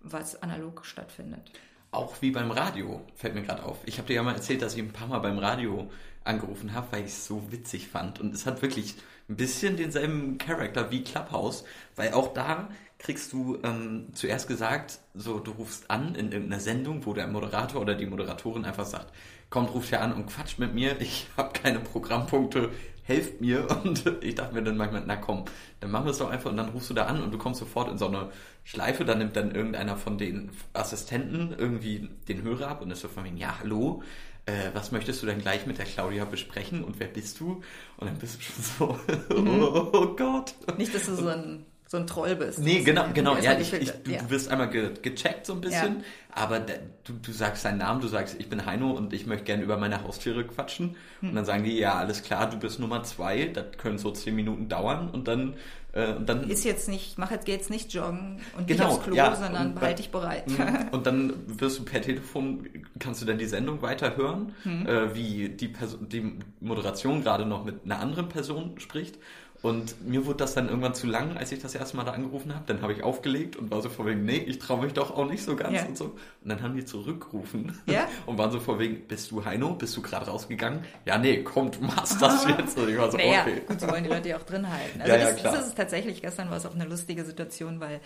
was 0.01 0.43
analog 0.43 0.85
stattfindet. 0.85 1.53
Auch 1.93 2.23
wie 2.23 2.31
beim 2.31 2.51
Radio, 2.51 3.03
fällt 3.15 3.35
mir 3.35 3.43
gerade 3.43 3.65
auf. 3.65 3.77
Ich 3.85 3.99
habe 3.99 4.09
dir 4.09 4.15
ja 4.15 4.23
mal 4.23 4.35
erzählt, 4.35 4.63
dass 4.63 4.75
ich 4.75 4.81
ein 4.81 4.93
paar 4.93 5.09
Mal 5.09 5.19
beim 5.19 5.39
Radio 5.39 5.91
angerufen 6.25 6.73
habe, 6.73 6.87
weil 6.91 7.01
ich 7.01 7.13
es 7.13 7.27
so 7.27 7.53
witzig 7.53 7.89
fand. 7.89 8.19
Und 8.19 8.35
es 8.35 8.47
hat 8.47 8.63
wirklich 8.63 8.95
ein 9.29 9.37
bisschen 9.37 9.77
denselben 9.77 10.39
Charakter 10.39 10.91
wie 10.91 11.05
Clubhouse, 11.05 11.65
weil 11.95 12.15
auch 12.15 12.33
da 12.33 12.71
kriegst 12.99 13.33
du 13.35 13.59
ähm, 13.63 14.07
zuerst 14.15 14.49
gesagt, 14.49 15.01
so 15.13 15.39
du 15.39 15.51
rufst 15.51 15.91
an 15.91 16.15
in 16.15 16.33
irgendeiner 16.33 16.63
Sendung, 16.63 17.05
wo 17.05 17.13
der 17.13 17.27
Moderator 17.27 17.83
oder 17.83 17.95
die 17.95 18.07
Moderatorin 18.07 18.65
einfach 18.65 18.87
sagt, 18.87 19.13
kommt, 19.51 19.75
ruft 19.75 19.91
ja 19.91 20.01
an 20.01 20.15
und 20.15 20.27
quatscht 20.27 20.59
mit 20.59 20.75
mir, 20.75 20.99
ich 20.99 21.27
habe 21.37 21.53
keine 21.53 21.81
Programmpunkte, 21.81 22.71
helft 23.03 23.41
mir. 23.41 23.69
Und 23.85 24.05
ich 24.23 24.35
dachte 24.35 24.55
mir 24.55 24.63
dann 24.63 24.77
manchmal, 24.77 25.03
na 25.07 25.17
komm, 25.17 25.45
dann 25.81 25.91
machen 25.91 26.07
wir 26.07 26.13
es 26.13 26.19
doch 26.19 26.31
einfach 26.31 26.51
und 26.51 26.57
dann 26.57 26.69
rufst 26.69 26.91
du 26.91 26.95
da 26.95 27.07
an 27.07 27.23
und 27.23 27.33
du 27.33 27.39
kommst 27.39 27.61
sofort 27.61 27.91
in 27.91 27.99
so 27.99 28.07
eine 28.07 28.31
Schleife, 28.65 29.05
dann 29.05 29.19
nimmt 29.19 29.35
dann 29.37 29.53
irgendeiner 29.55 29.97
von 29.97 30.19
den 30.19 30.51
Assistenten 30.73 31.55
irgendwie 31.57 32.09
den 32.29 32.43
Hörer 32.43 32.69
ab 32.69 32.83
und 32.83 32.91
ist 32.91 33.01
so 33.01 33.09
von 33.09 33.25
mir, 33.25 33.33
ja, 33.33 33.59
hallo, 33.59 34.03
äh, 34.47 34.71
was 34.75 34.93
möchtest 34.93 35.23
du 35.23 35.27
denn 35.27 35.41
gleich 35.41 35.67
mit 35.67 35.79
der 35.79 35.85
Claudia 35.85 36.25
besprechen 36.25 36.85
und 36.85 37.01
wer 37.01 37.09
bist 37.09 37.41
du? 37.41 37.63
Und 37.97 38.07
dann 38.07 38.19
bist 38.19 38.39
du 38.39 38.43
schon 38.43 38.99
so, 39.29 39.35
mhm. 39.41 39.63
oh, 39.63 39.91
oh 39.93 40.07
Gott. 40.17 40.55
Nicht, 40.79 40.95
dass 40.95 41.07
du 41.07 41.17
so 41.17 41.29
ein 41.29 41.65
so 41.93 41.99
ein 41.99 42.07
Troll 42.07 42.37
bist. 42.37 42.59
Nee, 42.59 42.83
genau, 42.83 43.05
genau. 43.13 43.37
Ja, 43.37 43.53
ich, 43.59 43.71
ich, 43.75 43.91
du, 43.91 44.13
ja. 44.13 44.23
du 44.23 44.31
wirst 44.31 44.51
einmal 44.51 44.71
ge, 44.71 44.93
gecheckt 45.03 45.45
so 45.45 45.53
ein 45.53 45.61
bisschen, 45.61 45.99
ja. 45.99 46.05
aber 46.31 46.59
da, 46.59 46.73
du, 47.05 47.13
du 47.13 47.33
sagst 47.33 47.67
deinen 47.67 47.79
Namen, 47.79 48.01
du 48.01 48.09
sagst, 48.09 48.37
ich 48.39 48.49
bin 48.49 48.65
Heino 48.65 48.93
und 48.93 49.13
ich 49.13 49.27
möchte 49.27 49.45
gerne 49.45 49.63
über 49.63 49.77
meine 49.77 50.03
Haustiere 50.03 50.43
quatschen. 50.45 50.97
Hm. 51.21 51.29
Und 51.29 51.35
dann 51.35 51.45
sagen 51.45 51.65
die, 51.65 51.77
ja, 51.79 51.97
alles 51.97 52.23
klar, 52.23 52.49
du 52.49 52.57
bist 52.59 52.81
Nummer 52.81 53.03
zwei, 53.03 53.45
das 53.45 53.77
können 53.77 53.99
so 53.99 54.11
zehn 54.11 54.35
Minuten 54.35 54.71
dauern 54.71 55.11
und 55.11 55.29
dann 55.29 55.53
äh, 55.93 56.15
und 56.15 56.27
dann 56.31 56.49
ist 56.49 56.65
jetzt 56.65 56.89
nicht, 56.89 57.19
mach 57.19 57.31
jetzt 57.31 57.45
geht's 57.45 57.69
nicht 57.69 57.93
joggen 57.93 58.41
und 58.57 58.67
genau, 58.67 58.85
nicht 58.85 58.95
aufs 58.95 59.05
Klo, 59.05 59.15
ja, 59.15 59.37
sondern 59.37 59.75
behalte 59.75 59.97
dich 59.97 60.11
bereit. 60.11 60.49
Mhm. 60.49 60.89
Und 60.93 61.07
dann 61.07 61.35
wirst 61.61 61.79
du 61.79 61.85
per 61.85 62.01
Telefon, 62.01 62.67
kannst 63.01 63.21
du 63.21 63.27
dann 63.27 63.37
die 63.37 63.45
Sendung 63.45 63.83
weiterhören, 63.83 64.55
hm. 64.63 64.87
äh, 64.87 65.15
wie 65.15 65.51
die, 65.51 65.69
Person, 65.69 66.09
die 66.09 66.39
Moderation 66.61 67.23
gerade 67.23 67.45
noch 67.45 67.67
mit 67.67 67.85
einer 67.85 68.01
anderen 68.01 68.31
Person 68.31 68.79
spricht. 68.79 69.19
Und 69.63 70.05
mir 70.05 70.27
wurde 70.27 70.39
das 70.39 70.55
dann 70.55 70.69
irgendwann 70.69 70.95
zu 70.95 71.07
lang, 71.07 71.37
als 71.37 71.53
ich 71.53 71.61
das 71.61 71.77
erste 71.77 71.97
Mal 71.97 72.03
da 72.03 72.13
angerufen 72.13 72.53
habe. 72.53 72.65
Dann 72.67 72.83
habe 72.83 72.93
ich 72.93 73.05
aufgelegt 73.05 73.55
und 73.55 73.71
war 73.71 73.81
so 73.81 73.89
vor 73.89 74.07
wegen, 74.07 74.25
nee, 74.25 74.39
ich 74.39 74.59
traue 74.59 74.83
mich 74.83 74.93
doch 74.93 75.17
auch 75.17 75.29
nicht 75.29 75.45
so 75.45 75.55
ganz 75.55 75.77
ja. 75.77 75.87
und 75.87 75.97
so. 75.97 76.07
Und 76.07 76.49
dann 76.49 76.63
haben 76.63 76.75
die 76.75 76.85
zurückgerufen 76.85 77.79
ja? 77.87 78.09
und 78.27 78.39
waren 78.39 78.51
so 78.51 78.59
vor 78.59 78.81
wegen, 78.81 79.07
bist 79.07 79.31
du 79.31 79.45
Heino? 79.45 79.75
Bist 79.75 79.97
du 79.97 80.03
gerade 80.03 80.27
rausgegangen? 80.27 80.85
Ja, 81.05 81.17
nee, 81.17 81.45
komm, 81.45 81.71
du 81.71 81.81
machst 81.81 82.21
das 82.21 82.45
jetzt. 82.59 82.77
Und 82.77 82.89
ich 82.89 82.99
war 82.99 83.09
so, 83.13 83.17
naja, 83.17 83.43
okay. 83.43 83.63
gut, 83.65 83.81
sie 83.81 83.89
wollen 83.89 84.03
die 84.03 84.11
Leute 84.11 84.31
ja 84.31 84.37
auch 84.37 84.43
drin 84.43 84.69
halten. 84.69 85.01
Also 85.03 85.15
ja, 85.15 85.21
ja, 85.21 85.31
das, 85.31 85.41
klar. 85.41 85.55
das 85.55 85.67
ist 85.69 85.77
tatsächlich, 85.77 86.23
gestern 86.23 86.51
war 86.51 86.57
es 86.57 86.67
auch 86.67 86.75
eine 86.75 86.85
lustige 86.85 87.25
Situation, 87.25 87.81
weil 87.81 88.01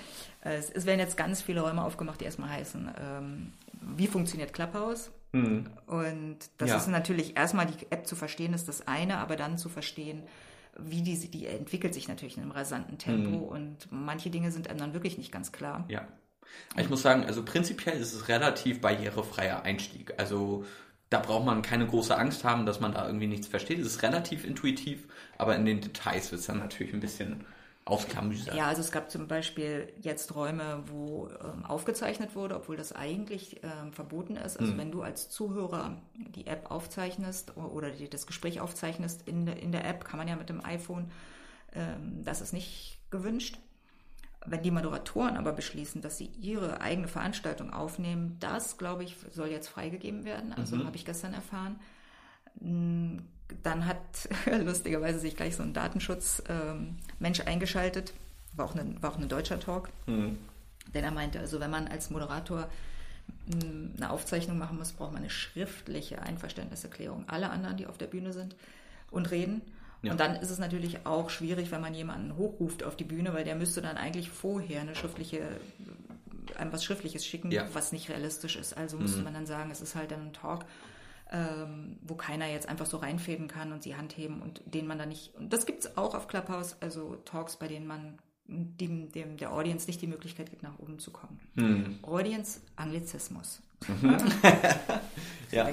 äh, 0.45 0.57
es, 0.57 0.71
es, 0.71 0.87
werden 0.87 1.01
jetzt 1.01 1.17
ganz 1.17 1.43
viele 1.43 1.61
Räume 1.61 1.83
aufgemacht, 1.83 2.21
die 2.21 2.25
erstmal 2.25 2.51
heißen, 2.51 2.91
ähm, 2.99 3.53
wie 3.97 4.07
funktioniert 4.07 4.53
Clubhouse? 4.53 5.11
Hm. 5.33 5.67
Und 5.87 6.39
das 6.59 6.71
ja. 6.71 6.77
ist 6.77 6.89
natürlich 6.89 7.37
erstmal 7.37 7.67
die 7.67 7.87
App 7.91 8.07
zu 8.07 8.17
verstehen, 8.17 8.55
ist 8.55 8.69
das 8.69 8.87
eine, 8.87 9.19
aber 9.19 9.37
dann 9.37 9.59
zu 9.59 9.69
verstehen, 9.69 10.23
wie 10.79 11.03
die, 11.03 11.31
die 11.31 11.47
entwickelt 11.47 11.95
sich 11.95 12.09
natürlich 12.09 12.37
in 12.37 12.43
einem 12.43 12.53
rasanten 12.53 12.99
Tempo 12.99 13.31
mhm. 13.31 13.43
und 13.43 13.77
manche 13.91 14.31
Dinge 14.31 14.51
sind 14.51 14.69
einem 14.69 14.79
dann 14.79 14.95
wirklich 14.95 15.19
nicht 15.19 15.33
ganz 15.33 15.53
klar. 15.53 15.85
Ja. 15.89 16.07
Ich 16.77 16.89
muss 16.89 17.03
sagen, 17.03 17.25
also 17.25 17.45
prinzipiell 17.45 17.99
ist 17.99 18.13
es 18.13 18.29
relativ 18.29 18.81
barrierefreier 18.81 19.63
Einstieg. 19.63 20.15
Also 20.19 20.65
da 21.11 21.21
braucht 21.21 21.45
man 21.45 21.63
keine 21.63 21.87
große 21.87 22.17
Angst 22.17 22.45
haben, 22.45 22.67
dass 22.67 22.81
man 22.81 22.93
da 22.93 23.07
irgendwie 23.07 23.27
nichts 23.27 23.47
versteht. 23.47 23.79
Es 23.79 23.87
ist 23.87 24.03
relativ 24.03 24.45
intuitiv, 24.45 25.07
aber 25.39 25.55
in 25.57 25.65
den 25.65 25.81
Details 25.81 26.31
wird 26.31 26.41
es 26.41 26.47
dann 26.47 26.59
natürlich 26.59 26.93
ein 26.93 27.01
bisschen 27.01 27.45
ausklamüsert. 27.87 28.55
Ja, 28.55 28.67
also 28.67 28.81
es 28.81 28.91
gab 28.91 29.11
zum 29.11 29.29
Beispiel 29.29 29.93
jetzt 30.01 30.35
Räume, 30.35 30.83
wo 30.87 31.29
ähm, 31.29 31.65
aufgezeichnet 31.65 32.35
wurde, 32.35 32.57
obwohl 32.57 32.77
das 32.77 32.93
eigentlich 32.93 33.63
ähm, 33.63 33.93
verboten 33.93 34.37
ist. 34.37 34.59
Also 34.59 34.73
mhm. 34.73 34.79
wenn 34.79 34.91
du 34.91 35.03
als 35.03 35.31
Zuhörer 35.31 35.97
die 36.15 36.49
App 36.49 36.71
aufzeichnest 36.71 37.57
oder 37.57 37.91
die, 37.91 38.11
das 38.11 38.27
Gespräch 38.27 38.61
aufzeichnest 38.61 39.27
in, 39.29 39.47
in 39.47 39.71
der 39.71 39.87
App, 39.87 40.05
kann 40.05 40.19
man 40.19 40.27
ja 40.27 40.35
mit 40.35 40.49
dem 40.49 40.65
iPhone, 40.65 41.13
ähm, 41.75 42.25
das 42.25 42.41
ist 42.41 42.53
nicht 42.53 42.99
gewünscht. 43.11 43.59
Wenn 44.45 44.63
die 44.63 44.73
Moderatoren 44.73 45.37
aber 45.37 45.53
beschließen, 45.53 46.03
dass 46.03 46.19
sie 46.19 46.27
ihre 46.27 46.81
eigene 46.81 47.09
Veranstaltung 47.09 47.73
aufnehmen, 47.73 48.37
das, 48.41 48.79
glaube 48.79 49.05
ich, 49.05 49.17
soll 49.33 49.49
jetzt 49.49 49.69
freigegeben 49.69 50.25
werden. 50.25 50.53
Also 50.53 50.77
mhm. 50.77 50.87
habe 50.87 50.97
ich 50.97 51.05
gestern 51.05 51.35
erfahren 51.35 51.79
dann 53.63 53.87
hat 53.87 54.29
lustigerweise 54.65 55.19
sich 55.19 55.37
gleich 55.37 55.57
so 55.57 55.63
ein 55.63 55.73
Datenschutzmensch 55.73 57.41
ähm, 57.41 57.47
eingeschaltet, 57.47 58.13
war 58.55 58.67
auch, 58.67 58.75
ein, 58.75 59.03
war 59.03 59.13
auch 59.13 59.19
ein 59.19 59.29
deutscher 59.29 59.61
Talk. 59.61 59.89
Mhm. 60.07 60.39
Denn 60.95 61.05
er 61.05 61.11
meinte, 61.11 61.41
also 61.41 61.61
wenn 61.61 61.71
man 61.71 61.89
als 61.89 62.11
Moderator 62.11 62.69
eine 63.97 64.11
Aufzeichnung 64.11 64.59
machen 64.59 64.79
muss, 64.79 64.93
braucht 64.93 65.13
man 65.13 65.23
eine 65.23 65.31
schriftliche 65.31 66.23
Einverständniserklärung. 66.23 67.25
Alle 67.29 67.51
anderen, 67.51 67.77
die 67.77 67.87
auf 67.87 67.99
der 67.99 68.07
Bühne 68.07 68.33
sind 68.33 68.57
und 69.11 69.31
reden. 69.31 69.63
Ja. 70.03 70.13
Und 70.13 70.21
dann 70.21 70.37
ist 70.37 70.51
es 70.51 70.59
natürlich 70.59 71.07
auch 71.07 71.31
schwierig, 71.31 71.71
wenn 71.71 71.81
man 71.81 71.95
jemanden 71.95 72.37
hochruft 72.37 72.85
auf 72.85 72.97
die 72.97 73.05
Bühne, 73.05 73.35
weil 73.35 73.45
der 73.45 73.57
müsste 73.57 73.83
dann 73.83 73.97
eigentlich 73.97 74.31
vorher 74.31 74.81
eine 74.81 74.95
schriftliche, 74.95 75.49
einem 76.57 76.73
was 76.73 76.85
Schriftliches 76.85 77.25
schicken, 77.25 77.51
ja. 77.51 77.67
was 77.73 77.93
nicht 77.93 78.09
realistisch 78.09 78.57
ist. 78.57 78.77
Also 78.77 78.97
müsste 78.97 79.19
mhm. 79.19 79.25
man 79.25 79.35
dann 79.35 79.47
sagen, 79.47 79.71
es 79.71 79.81
ist 79.81 79.95
halt 79.95 80.13
ein 80.13 80.33
Talk, 80.33 80.65
ähm, 81.31 81.99
wo 82.03 82.15
keiner 82.15 82.47
jetzt 82.47 82.69
einfach 82.69 82.87
so 82.87 82.99
reinfäden 82.99 83.49
kann 83.49 83.73
und 83.73 83.83
sie 83.83 83.97
handheben 83.97 84.41
und 84.41 84.63
den 84.65 84.87
man 84.87 84.99
dann 84.99 85.09
nicht. 85.09 85.35
Und 85.35 85.53
das 85.53 85.67
gibt 85.67 85.85
es 85.85 85.97
auch 85.97 86.15
auf 86.15 86.29
Clubhouse, 86.29 86.77
also 86.81 87.17
Talks, 87.25 87.57
bei 87.57 87.69
denen 87.69 87.87
man 87.87 88.19
dem, 88.49 89.11
dem 89.11 89.37
der 89.37 89.53
Audience 89.53 89.87
nicht 89.87 90.01
die 90.01 90.07
Möglichkeit 90.07 90.51
gibt, 90.51 90.63
nach 90.63 90.79
oben 90.79 90.99
zu 90.99 91.11
kommen. 91.11 91.41
Hm. 91.57 91.99
Audience 92.03 92.61
Anglizismus. 92.77 93.61
Mhm. 93.89 94.17
ja. 95.51 95.69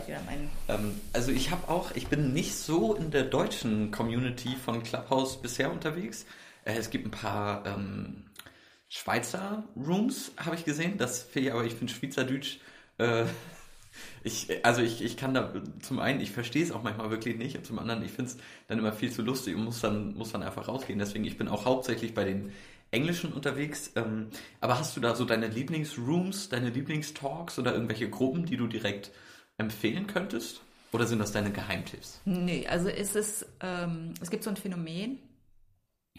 Ähm, 0.68 1.02
also 1.14 1.32
ich 1.32 1.52
habe 1.52 1.70
auch, 1.70 1.92
ich 1.96 2.08
bin 2.08 2.34
nicht 2.34 2.56
so 2.56 2.96
in 2.96 3.12
der 3.12 3.24
deutschen 3.24 3.92
Community 3.92 4.56
von 4.56 4.82
Clubhouse 4.82 5.42
bisher 5.42 5.72
unterwegs. 5.72 6.26
Äh, 6.66 6.78
es 6.78 6.90
gibt 6.90 7.06
ein 7.06 7.12
paar 7.12 7.66
ähm, 7.66 8.26
Schweizer 8.90 9.64
Rooms, 9.76 10.32
habe 10.38 10.56
ich 10.56 10.66
gesehen. 10.66 10.98
Das 10.98 11.22
finde 11.24 11.50
ich, 11.50 11.54
aber 11.54 11.64
ich 11.64 11.76
finde 11.76 11.94
Schweizerdeutsch 11.94 12.60
äh, 12.98 13.26
ich, 14.24 14.66
also 14.66 14.82
ich, 14.82 15.04
ich 15.04 15.18
kann 15.18 15.34
da 15.34 15.54
zum 15.82 16.00
einen, 16.00 16.22
ich 16.22 16.32
verstehe 16.32 16.64
es 16.64 16.72
auch 16.72 16.84
manchmal 16.84 17.10
wirklich 17.10 17.38
nicht 17.38 17.58
und 17.58 17.66
zum 17.66 17.80
anderen, 17.80 18.04
ich 18.04 18.12
finde 18.12 18.32
es 18.32 18.38
dann 18.68 18.80
immer 18.80 18.94
viel 18.94 19.12
zu 19.12 19.22
lustig 19.22 19.56
und 19.56 19.66
muss 19.66 19.82
dann, 19.82 20.16
muss 20.16 20.32
dann 20.32 20.44
einfach 20.44 20.68
rausgehen. 20.68 21.00
Deswegen, 21.00 21.26
ich 21.26 21.38
bin 21.38 21.48
auch 21.48 21.66
hauptsächlich 21.66 22.14
bei 22.14 22.24
den 22.24 22.52
Englischen 22.94 23.34
unterwegs. 23.34 23.92
Ähm, 23.96 24.28
aber 24.62 24.80
hast 24.80 24.96
du 24.96 25.02
da 25.02 25.16
so 25.16 25.26
deine 25.26 25.48
Lieblingsrooms, 25.48 26.50
deine 26.50 26.70
Lieblingstalks 26.70 27.60
oder 27.60 27.74
irgendwelche 27.74 28.10
Gruppen, 28.10 28.46
die 28.46 28.56
du 28.56 28.68
direkt 28.68 29.12
empfehlen 29.58 30.08
könntest? 30.08 30.62
Oder 30.94 31.08
sind 31.08 31.20
das 31.20 31.32
deine 31.32 31.52
Geheimtipps? 31.52 32.22
Nee, 32.24 32.68
also 32.68 32.88
es 32.88 33.16
ist, 33.16 33.48
ähm, 33.62 34.14
es 34.22 34.30
gibt 34.30 34.44
so 34.44 34.52
ein 34.52 34.56
Phänomen. 34.56 35.18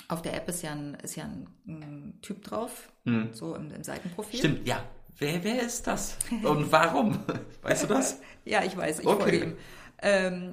Auf 0.08 0.20
der 0.20 0.34
App 0.34 0.49
ist 0.49 0.62
ja 0.62 0.73
ein, 0.73 0.94
ist 0.94 1.14
ja 1.14 1.25
ein, 1.25 1.46
ein 1.66 2.18
Typ 2.20 2.42
drauf, 2.42 2.90
hm. 3.04 3.32
so 3.32 3.54
im, 3.54 3.70
im 3.70 3.84
Seitenprofil. 3.84 4.40
Stimmt, 4.40 4.66
ja, 4.66 4.84
Wer, 5.18 5.44
wer 5.44 5.62
ist 5.62 5.87
das? 5.87 6.16
Und 6.42 6.71
warum? 6.73 7.18
Weißt 7.62 7.85
du 7.85 7.87
das? 7.88 8.21
ja, 8.44 8.62
ich 8.64 8.76
weiß, 8.76 9.00
ich 9.00 9.06
okay. 9.06 9.23
folge 9.23 9.44
ihm. 9.44 9.56
Ähm, 10.02 10.52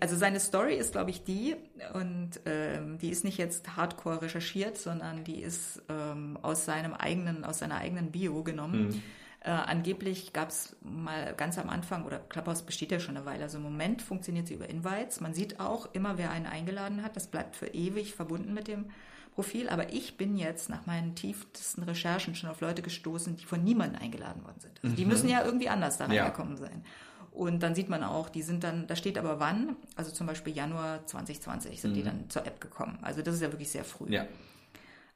also 0.00 0.16
seine 0.16 0.38
Story 0.38 0.74
ist, 0.74 0.92
glaube 0.92 1.10
ich, 1.10 1.24
die, 1.24 1.56
und 1.94 2.40
ähm, 2.44 2.98
die 2.98 3.08
ist 3.08 3.24
nicht 3.24 3.38
jetzt 3.38 3.76
hardcore 3.76 4.22
recherchiert, 4.22 4.76
sondern 4.76 5.24
die 5.24 5.40
ist 5.40 5.80
ähm, 5.88 6.38
aus 6.42 6.66
seinem 6.66 6.92
eigenen, 6.92 7.44
aus 7.44 7.60
seiner 7.60 7.78
eigenen 7.78 8.10
Bio 8.10 8.42
genommen. 8.42 8.88
Mhm. 8.88 9.02
Äh, 9.44 9.50
angeblich 9.50 10.32
gab 10.32 10.50
es 10.50 10.76
mal 10.82 11.34
ganz 11.34 11.58
am 11.58 11.70
Anfang, 11.70 12.04
oder 12.04 12.18
Clubhouse 12.18 12.62
besteht 12.62 12.92
ja 12.92 13.00
schon 13.00 13.16
eine 13.16 13.24
Weile, 13.24 13.44
also 13.44 13.56
im 13.56 13.64
Moment 13.64 14.02
funktioniert 14.02 14.46
sie 14.46 14.54
über 14.54 14.68
Invites. 14.68 15.20
Man 15.20 15.32
sieht 15.32 15.58
auch 15.58 15.88
immer, 15.94 16.18
wer 16.18 16.30
einen 16.30 16.46
eingeladen 16.46 17.02
hat, 17.02 17.16
das 17.16 17.28
bleibt 17.28 17.56
für 17.56 17.68
ewig 17.68 18.14
verbunden 18.14 18.52
mit 18.52 18.68
dem 18.68 18.90
Profil, 19.34 19.68
aber 19.68 19.92
ich 19.92 20.18
bin 20.18 20.36
jetzt 20.36 20.68
nach 20.68 20.84
meinen 20.84 21.14
tiefsten 21.14 21.82
Recherchen 21.82 22.34
schon 22.34 22.50
auf 22.50 22.60
Leute 22.60 22.82
gestoßen, 22.82 23.36
die 23.36 23.44
von 23.44 23.64
niemandem 23.64 24.00
eingeladen 24.00 24.44
worden 24.44 24.60
sind. 24.60 24.78
Also 24.82 24.94
die 24.94 25.04
mhm. 25.04 25.10
müssen 25.10 25.28
ja 25.28 25.42
irgendwie 25.44 25.70
anders 25.70 25.96
da 25.96 26.06
reingekommen 26.06 26.56
ja. 26.58 26.66
sein. 26.66 26.84
Und 27.32 27.62
dann 27.62 27.74
sieht 27.74 27.88
man 27.88 28.04
auch, 28.04 28.28
die 28.28 28.42
sind 28.42 28.62
dann, 28.62 28.86
da 28.86 28.94
steht 28.94 29.16
aber 29.16 29.40
wann, 29.40 29.76
also 29.96 30.10
zum 30.10 30.26
Beispiel 30.26 30.54
Januar 30.54 31.06
2020 31.06 31.80
sind 31.80 31.92
mhm. 31.92 31.94
die 31.94 32.02
dann 32.02 32.30
zur 32.30 32.46
App 32.46 32.60
gekommen. 32.60 32.98
Also 33.00 33.22
das 33.22 33.36
ist 33.36 33.40
ja 33.40 33.50
wirklich 33.50 33.70
sehr 33.70 33.84
früh. 33.84 34.12
Ja. 34.12 34.26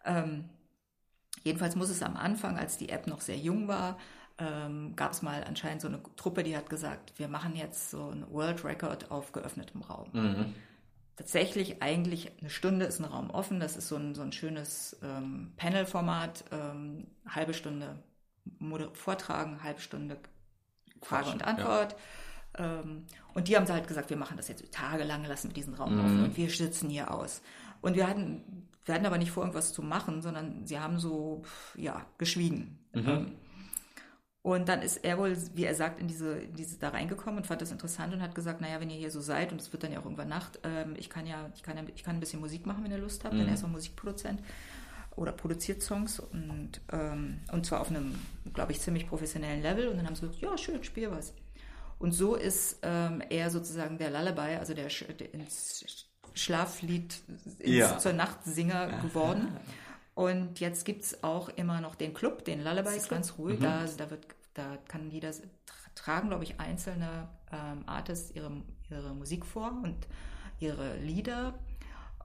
Ähm, 0.07 0.45
jedenfalls 1.45 1.77
muss 1.77 1.91
es 1.91 2.03
am 2.03 2.17
Anfang, 2.17 2.59
als 2.59 2.79
die 2.79 2.89
App 2.89 3.07
noch 3.07 3.21
sehr 3.21 3.37
jung 3.37 3.69
war, 3.69 3.99
ähm, 4.39 4.95
gab 4.97 5.13
es 5.13 5.21
mal 5.21 5.45
anscheinend 5.45 5.83
so 5.83 5.89
eine 5.89 6.01
Truppe, 6.17 6.43
die 6.43 6.57
hat 6.57 6.71
gesagt, 6.71 7.19
wir 7.19 7.29
machen 7.29 7.55
jetzt 7.55 7.91
so 7.91 8.09
ein 8.09 8.25
World 8.31 8.65
Record 8.65 9.11
auf 9.11 9.33
geöffnetem 9.33 9.83
Raum. 9.83 10.09
Mhm 10.13 10.55
tatsächlich 11.17 11.83
eigentlich 11.83 12.31
eine 12.41 12.51
Stunde 12.51 12.87
ist 12.87 13.01
ein 13.01 13.05
Raum 13.05 13.31
offen. 13.31 13.59
Das 13.59 13.77
ist 13.77 13.89
so 13.89 13.97
ein, 13.97 14.15
so 14.15 14.23
ein 14.23 14.33
schönes 14.33 14.97
ähm, 15.03 15.53
Panel-Format. 15.57 16.45
Ähm, 16.53 17.07
halbe 17.29 17.55
Stunde 17.55 17.99
Moder 18.59 18.91
Vortragen, 18.95 19.63
halbe 19.63 19.81
Stunde 19.81 20.19
Frage 21.03 21.31
und 21.31 21.45
Antwort. 21.45 21.97
Ja. 22.59 22.81
Ähm, 22.81 23.07
und 23.35 23.49
die 23.49 23.57
haben 23.57 23.69
halt 23.69 23.89
gesagt, 23.89 24.11
wir 24.11 24.17
machen 24.17 24.37
das 24.37 24.49
jetzt 24.49 24.71
tagelang, 24.73 25.25
lassen 25.25 25.49
wir 25.49 25.55
diesen 25.55 25.75
Raum 25.75 25.95
mhm. 25.95 26.01
offen 26.01 26.25
und 26.25 26.37
wir 26.37 26.49
sitzen 26.49 26.89
hier 26.89 27.11
aus. 27.11 27.43
Und 27.83 27.97
wir 27.97 28.07
hatten, 28.07 28.69
wir 28.85 28.95
hatten 28.95 29.07
aber 29.07 29.19
nicht 29.19 29.31
vor, 29.31 29.43
irgendwas 29.43 29.73
zu 29.73 29.83
machen, 29.83 30.23
sondern 30.23 30.67
sie 30.67 30.79
haben 30.79 30.99
so, 30.99 31.43
ja, 31.77 32.07
geschwiegen. 32.19 32.79
Mhm. 32.93 33.09
Ähm, 33.09 33.33
und 34.47 34.69
dann 34.69 34.81
ist 34.81 34.99
er 34.99 35.19
wohl, 35.19 35.37
wie 35.57 35.65
er 35.65 35.75
sagt, 35.75 35.99
in 35.99 36.07
diese, 36.07 36.39
in 36.39 36.55
diese 36.55 36.79
da 36.79 36.91
reingekommen 36.91 37.39
und 37.39 37.49
fand 37.49 37.63
das 37.63 37.73
interessant 37.73 38.15
und 38.15 38.23
hat 38.23 38.37
gesagt, 38.37 38.61
naja, 38.61 38.79
wenn 38.79 38.91
ihr 38.91 38.97
hier 38.97 39.11
so 39.11 39.21
seid 39.21 39.51
und 39.51 39.61
es 39.61 39.73
wird 39.73 39.83
dann 39.83 39.91
ja 39.91 39.99
auch 39.99 40.05
irgendwann 40.05 40.29
Nacht, 40.29 40.61
ähm, 40.63 40.95
ich 40.97 41.11
kann 41.11 41.27
ja, 41.27 41.51
ich 41.57 41.65
kann 41.65 41.77
ja, 41.77 41.83
ich 41.93 42.05
kann 42.05 42.15
ein 42.15 42.21
bisschen 42.21 42.39
Musik 42.39 42.65
machen, 42.65 42.85
wenn 42.85 42.93
ihr 42.93 42.99
Lust 42.99 43.25
habt, 43.25 43.35
mhm. 43.35 43.39
denn 43.39 43.49
er 43.49 43.55
ist 43.55 43.65
auch 43.65 43.69
Musikproduzent 43.69 44.41
oder 45.17 45.33
produziert 45.33 45.83
Songs 45.83 46.21
und, 46.21 46.81
ähm, 46.93 47.41
und 47.51 47.67
zwar 47.67 47.81
auf 47.81 47.91
einem, 47.91 48.21
glaube 48.55 48.71
ich, 48.71 48.81
ziemlich 48.81 49.09
professionellen 49.09 49.63
Level. 49.63 49.89
Und 49.89 49.97
dann 49.97 50.07
haben 50.07 50.15
sie 50.15 50.21
gesagt, 50.21 50.41
ja, 50.41 50.57
schön, 50.57 50.85
spiel 50.85 51.11
was. 51.11 51.35
Und 51.99 52.13
so 52.13 52.37
ist 52.37 52.79
ähm, 52.83 53.25
er 53.29 53.51
sozusagen 53.51 53.99
der 53.99 54.11
Lullaby, 54.11 54.59
also 54.61 54.75
der, 54.75 54.87
der 55.19 55.35
ins 55.35 56.07
Schlaflied 56.35 57.17
ins, 57.59 57.79
ja. 57.79 57.99
zur 57.99 58.13
Nachtsinger 58.13 59.01
geworden. 59.03 59.49
Und 60.17 60.61
jetzt 60.61 60.87
gibt 60.87 61.05
es 61.05 61.23
auch 61.23 61.51
immer 61.51 61.83
noch 61.83 61.95
den 61.95 62.15
Club, 62.15 62.47
den 62.47 62.65
Lullaby, 62.65 62.97
ist 62.97 63.11
ganz 63.11 63.35
ruhig. 63.37 63.61
Mhm. 63.61 63.65
Da, 63.65 63.85
da, 63.99 64.11
wird, 64.11 64.27
da 64.55 64.79
kann 64.89 65.11
jeder, 65.11 65.31
tragen, 65.95 66.29
glaube 66.31 66.43
ich, 66.43 66.59
einzelne 66.59 67.29
ähm, 67.53 67.85
Artists 67.85 68.35
ihre, 68.35 68.51
ihre 68.89 69.15
Musik 69.15 69.45
vor 69.45 69.79
und 69.85 69.95
ihre 70.59 70.97
Lieder. 70.97 71.59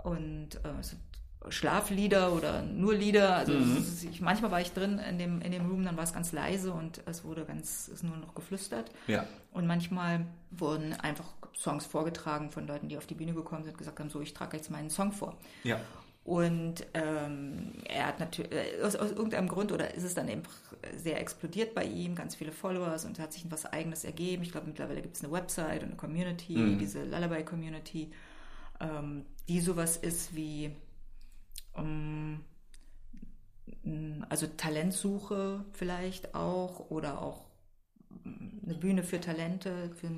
Und 0.05 0.55
äh, 0.63 1.50
Schlaflieder 1.50 2.31
oder 2.31 2.62
nur 2.62 2.93
Lieder. 2.93 3.36
Also 3.36 3.51
mhm. 3.51 3.75
ist, 3.79 4.05
ich, 4.05 4.21
manchmal 4.21 4.51
war 4.51 4.62
ich 4.62 4.71
drin 4.71 4.98
in 4.98 5.17
dem, 5.17 5.41
in 5.41 5.51
dem 5.51 5.69
Room, 5.69 5.83
dann 5.83 5.98
war 5.98 6.05
es 6.05 6.13
ganz 6.13 6.31
leise 6.31 6.71
und 6.71 7.01
es 7.05 7.25
wurde 7.25 7.43
ganz, 7.43 7.89
ist 7.89 8.05
nur 8.05 8.15
noch 8.15 8.33
geflüstert. 8.36 8.89
Ja. 9.07 9.25
Und 9.51 9.67
manchmal 9.67 10.27
wurden 10.50 10.93
einfach 10.93 11.25
Songs 11.57 11.86
vorgetragen 11.86 12.51
von 12.51 12.67
Leuten, 12.67 12.88
die 12.88 12.98
auf 12.98 13.05
die 13.05 13.15
Bühne 13.15 13.33
gekommen 13.33 13.65
sind, 13.65 13.77
gesagt 13.77 14.00
haben, 14.00 14.10
so, 14.10 14.21
ich 14.21 14.33
trage 14.33 14.55
jetzt 14.55 14.71
meinen 14.71 14.89
Song 14.89 15.12
vor. 15.12 15.36
Ja. 15.63 15.81
Und 16.23 16.85
ähm, 16.93 17.73
er 17.85 18.07
hat 18.07 18.19
natürlich, 18.19 18.51
äh, 18.51 18.81
aus, 18.83 18.95
aus, 18.95 19.11
irgendeinem 19.11 19.47
Grund, 19.47 19.71
oder 19.71 19.93
ist 19.95 20.03
es 20.03 20.13
dann 20.13 20.27
eben 20.29 20.43
sehr 20.95 21.19
explodiert 21.19 21.73
bei 21.73 21.83
ihm, 21.83 22.13
ganz 22.13 22.35
viele 22.35 22.51
Followers 22.51 23.05
und 23.05 23.19
hat 23.19 23.33
sich 23.33 23.49
was 23.49 23.65
Eigenes 23.65 24.03
ergeben. 24.03 24.43
Ich 24.43 24.51
glaube, 24.51 24.67
mittlerweile 24.67 25.01
gibt 25.01 25.15
es 25.15 25.23
eine 25.23 25.33
Website 25.33 25.81
und 25.81 25.89
eine 25.89 25.97
Community, 25.97 26.57
mhm. 26.57 26.77
diese 26.77 27.03
Lullaby-Community, 27.05 28.11
ähm, 28.79 29.25
die 29.47 29.61
sowas 29.61 29.97
ist 29.97 30.35
wie, 30.35 30.75
ähm, 31.75 32.41
also 34.29 34.45
Talentsuche 34.45 35.65
vielleicht 35.73 36.35
auch 36.35 36.91
oder 36.91 37.19
auch 37.19 37.45
eine 38.23 38.75
Bühne 38.75 39.03
für 39.03 39.19
Talente, 39.19 39.89
für 39.95 40.09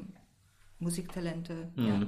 Musiktalente. 0.80 1.72
Mhm. 1.76 1.88
Ja. 1.88 2.02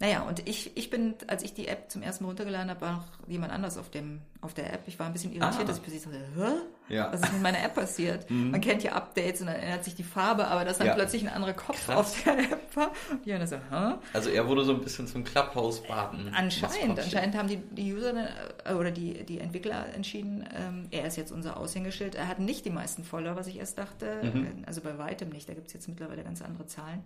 Naja, 0.00 0.22
und 0.22 0.46
ich, 0.48 0.76
ich 0.76 0.90
bin, 0.90 1.14
als 1.28 1.44
ich 1.44 1.54
die 1.54 1.68
App 1.68 1.88
zum 1.88 2.02
ersten 2.02 2.24
Mal 2.24 2.28
runtergeladen 2.28 2.68
habe, 2.68 2.80
war 2.80 2.92
noch 2.92 3.28
jemand 3.28 3.52
anders 3.52 3.78
auf, 3.78 3.90
dem, 3.90 4.22
auf 4.40 4.52
der 4.52 4.72
App. 4.72 4.82
Ich 4.86 4.98
war 4.98 5.06
ein 5.06 5.12
bisschen 5.12 5.32
irritiert, 5.32 5.62
ah. 5.62 5.64
dass 5.64 5.76
ich 5.76 5.82
plötzlich 5.84 6.02
dachte, 6.02 6.18
hä? 6.36 6.94
Ja. 6.94 7.12
Was 7.12 7.22
ist 7.22 7.32
mit 7.32 7.42
meiner 7.42 7.62
App 7.62 7.74
passiert? 7.74 8.28
Mhm. 8.34 8.52
Man 8.52 8.60
kennt 8.60 8.82
ja 8.82 8.92
Updates 8.92 9.42
und 9.42 9.48
dann 9.48 9.56
ändert 9.56 9.84
sich 9.84 9.94
die 9.94 10.02
Farbe, 10.02 10.46
aber 10.46 10.64
dass 10.64 10.78
dann 10.78 10.86
ja. 10.86 10.94
plötzlich 10.94 11.22
ein 11.22 11.28
anderer 11.28 11.52
Kopf 11.52 11.84
Krass. 11.84 11.96
auf 11.96 12.22
der 12.24 12.38
App 12.38 12.74
war. 12.74 12.90
Und 13.10 13.24
die 13.24 13.34
haben 13.34 13.46
so, 13.46 13.56
hä? 13.56 13.94
Also 14.12 14.30
er 14.30 14.48
wurde 14.48 14.64
so 14.64 14.72
ein 14.72 14.80
bisschen 14.80 15.06
zum 15.06 15.24
Clubhouse-Baden. 15.24 16.32
Anscheinend, 16.34 16.98
anscheinend 16.98 17.36
haben 17.36 17.48
die, 17.48 17.58
die 17.58 17.92
User 17.92 18.14
äh, 18.64 18.72
oder 18.72 18.90
die, 18.90 19.24
die 19.24 19.40
Entwickler 19.40 19.94
entschieden, 19.94 20.48
ähm, 20.56 20.88
er 20.90 21.06
ist 21.06 21.16
jetzt 21.16 21.32
unser 21.32 21.58
Aushängeschild. 21.58 22.14
Er 22.14 22.28
hat 22.28 22.38
nicht 22.38 22.64
die 22.64 22.70
meisten 22.70 23.04
Follower, 23.04 23.36
was 23.36 23.46
ich 23.46 23.58
erst 23.58 23.78
dachte. 23.78 24.22
Mhm. 24.22 24.64
Also 24.66 24.80
bei 24.80 24.98
weitem 24.98 25.28
nicht. 25.28 25.48
Da 25.48 25.54
gibt 25.54 25.68
es 25.68 25.74
jetzt 25.74 25.86
mittlerweile 25.86 26.24
ganz 26.24 26.40
andere 26.42 26.66
Zahlen. 26.66 27.04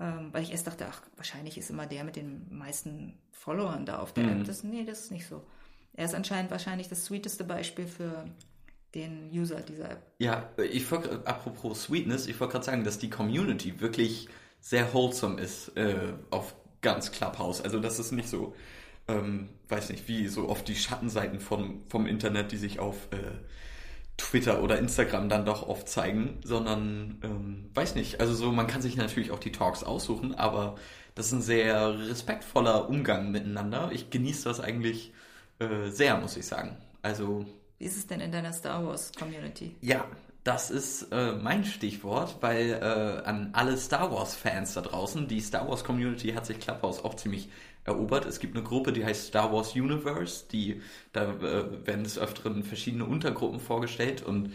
Ähm, 0.00 0.30
weil 0.32 0.42
ich 0.42 0.50
erst 0.50 0.66
dachte, 0.66 0.86
ach, 0.88 1.02
wahrscheinlich 1.16 1.56
ist 1.56 1.70
immer 1.70 1.86
der 1.86 2.04
mit 2.04 2.16
den 2.16 2.46
meisten 2.50 3.18
Followern 3.30 3.86
da 3.86 3.98
auf 3.98 4.12
der 4.12 4.24
mhm. 4.24 4.40
App. 4.40 4.46
Das, 4.46 4.64
nee, 4.64 4.84
das 4.84 5.00
ist 5.00 5.12
nicht 5.12 5.26
so. 5.26 5.44
Er 5.92 6.06
ist 6.06 6.14
anscheinend 6.14 6.50
wahrscheinlich 6.50 6.88
das 6.88 7.04
sweeteste 7.04 7.44
Beispiel 7.44 7.86
für 7.86 8.24
den 8.94 9.30
User 9.32 9.60
dieser 9.60 9.90
App. 9.90 10.02
Ja, 10.18 10.50
ich 10.58 10.90
apropos 10.92 11.84
Sweetness, 11.84 12.26
ich 12.26 12.38
wollte 12.40 12.52
gerade 12.52 12.64
sagen, 12.64 12.84
dass 12.84 12.98
die 12.98 13.10
Community 13.10 13.80
wirklich 13.80 14.28
sehr 14.60 14.92
wholesome 14.94 15.40
ist 15.40 15.76
äh, 15.76 16.14
auf 16.30 16.54
ganz 16.80 17.12
Clubhouse. 17.12 17.60
Also 17.60 17.80
das 17.80 17.98
ist 17.98 18.12
nicht 18.12 18.28
so, 18.28 18.54
ähm, 19.08 19.48
weiß 19.68 19.90
nicht, 19.90 20.08
wie 20.08 20.26
so 20.28 20.48
oft 20.48 20.66
die 20.68 20.76
Schattenseiten 20.76 21.40
vom, 21.40 21.82
vom 21.88 22.06
Internet, 22.06 22.52
die 22.52 22.56
sich 22.56 22.78
auf 22.78 23.08
äh, 23.10 23.16
Twitter 24.16 24.62
oder 24.62 24.78
Instagram 24.78 25.28
dann 25.28 25.44
doch 25.44 25.66
oft 25.66 25.88
zeigen, 25.88 26.38
sondern 26.44 27.18
ähm, 27.22 27.70
weiß 27.74 27.94
nicht. 27.96 28.20
Also 28.20 28.34
so, 28.34 28.52
man 28.52 28.66
kann 28.66 28.82
sich 28.82 28.96
natürlich 28.96 29.30
auch 29.30 29.40
die 29.40 29.52
Talks 29.52 29.82
aussuchen, 29.82 30.34
aber 30.34 30.76
das 31.14 31.26
ist 31.26 31.32
ein 31.32 31.42
sehr 31.42 31.98
respektvoller 32.08 32.88
Umgang 32.88 33.30
miteinander. 33.30 33.90
Ich 33.92 34.10
genieße 34.10 34.44
das 34.44 34.60
eigentlich 34.60 35.12
äh, 35.58 35.88
sehr, 35.88 36.16
muss 36.18 36.36
ich 36.36 36.46
sagen. 36.46 36.76
Also. 37.02 37.46
Wie 37.78 37.84
ist 37.84 37.96
es 37.96 38.06
denn 38.06 38.20
in 38.20 38.32
deiner 38.32 38.52
Star 38.52 38.86
Wars 38.86 39.12
Community? 39.18 39.74
Ja, 39.80 40.06
das 40.44 40.70
ist 40.70 41.10
äh, 41.10 41.32
mein 41.32 41.64
Stichwort, 41.64 42.36
weil 42.40 42.72
äh, 42.72 43.26
an 43.26 43.50
alle 43.52 43.76
Star 43.76 44.12
Wars-Fans 44.12 44.74
da 44.74 44.82
draußen, 44.82 45.26
die 45.26 45.40
Star 45.40 45.68
Wars 45.68 45.84
Community 45.84 46.32
hat 46.32 46.46
sich 46.46 46.60
Clubhouse 46.60 47.02
auch 47.04 47.14
ziemlich 47.14 47.48
erobert. 47.84 48.26
Es 48.26 48.40
gibt 48.40 48.56
eine 48.56 48.64
Gruppe, 48.64 48.92
die 48.92 49.04
heißt 49.04 49.28
Star 49.28 49.52
Wars 49.52 49.74
Universe, 49.74 50.44
die 50.50 50.80
da 51.12 51.32
äh, 51.32 51.86
werden 51.86 52.04
des 52.04 52.18
Öfteren 52.18 52.64
verschiedene 52.64 53.04
Untergruppen 53.04 53.60
vorgestellt 53.60 54.22
und 54.22 54.52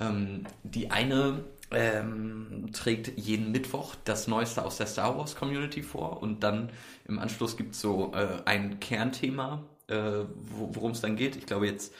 ähm, 0.00 0.44
die 0.62 0.90
eine 0.90 1.44
ähm, 1.70 2.70
trägt 2.72 3.16
jeden 3.16 3.52
Mittwoch 3.52 3.94
das 4.04 4.28
Neueste 4.28 4.64
aus 4.64 4.76
der 4.76 4.86
Star 4.86 5.16
Wars 5.16 5.36
Community 5.36 5.82
vor 5.82 6.22
und 6.22 6.42
dann 6.42 6.70
im 7.06 7.18
Anschluss 7.18 7.56
gibt 7.56 7.74
es 7.74 7.80
so 7.80 8.12
äh, 8.14 8.42
ein 8.44 8.80
Kernthema, 8.80 9.62
äh, 9.88 10.24
worum 10.34 10.92
es 10.92 11.00
dann 11.00 11.16
geht. 11.16 11.36
Ich 11.36 11.46
glaube 11.46 11.66
jetzt 11.66 11.94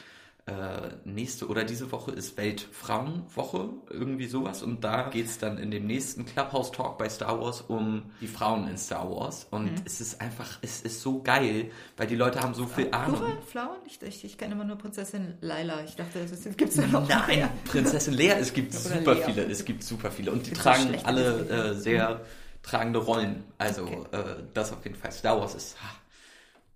äh, 0.47 0.91
nächste 1.05 1.47
oder 1.47 1.63
diese 1.63 1.93
Woche 1.93 2.11
ist 2.11 2.37
Weltfrauenwoche, 2.37 3.71
irgendwie 3.91 4.27
sowas. 4.27 4.65
Und 4.65 4.83
da 4.83 5.09
geht 5.09 5.27
es 5.27 5.39
dann 5.39 5.57
in 5.57 5.71
dem 5.71 5.87
nächsten 5.87 6.27
Clubhouse-Talk 6.27 6.99
bei 6.99 7.09
Star 7.09 7.41
Wars 7.41 7.61
um 7.61 8.11
die 8.21 8.27
Frauen 8.27 8.67
in 8.67 8.77
Star 8.77 9.09
Wars. 9.09 9.47
Und 9.51 9.67
mhm. 9.67 9.83
es 9.85 10.01
ist 10.01 10.21
einfach, 10.21 10.59
es 10.61 10.81
ist 10.81 11.01
so 11.01 11.23
geil, 11.23 11.71
weil 11.97 12.09
die 12.09 12.17
Leute 12.17 12.41
haben 12.41 12.55
so 12.55 12.67
viel 12.67 12.89
Ahnung. 12.91 13.21
Pure 13.21 13.39
Frauen? 13.43 13.79
Ich, 13.87 14.03
ich, 14.03 14.25
ich 14.25 14.37
kenne 14.37 14.55
immer 14.55 14.65
nur 14.65 14.77
Prinzessin 14.77 15.35
Laila. 15.41 15.85
Ich 15.85 15.95
dachte, 15.95 16.19
es 16.19 16.57
gibt 16.57 16.75
ja 16.75 16.87
noch 16.89 17.09
Nein, 17.09 17.39
mehr. 17.39 17.51
Prinzessin 17.65 18.15
Lea, 18.15 18.31
es 18.41 18.53
gibt 18.53 18.73
super 18.75 19.15
Lea. 19.15 19.23
viele. 19.25 19.45
Es 19.45 19.65
gibt 19.65 19.85
super 19.85 20.11
viele. 20.11 20.33
Und 20.33 20.47
die 20.49 20.53
tragen 20.53 20.97
alle 21.05 21.49
äh, 21.49 21.75
sehr 21.75 22.21
tragende 22.65 22.99
Rollen. 22.99 23.45
Also 23.59 23.83
okay. 23.83 23.99
äh, 24.11 24.43
das 24.55 24.73
auf 24.73 24.83
jeden 24.85 24.97
Fall. 24.97 25.13
Star 25.13 25.41
Wars 25.41 25.55
ist... 25.55 25.77
Ha, 25.81 26.02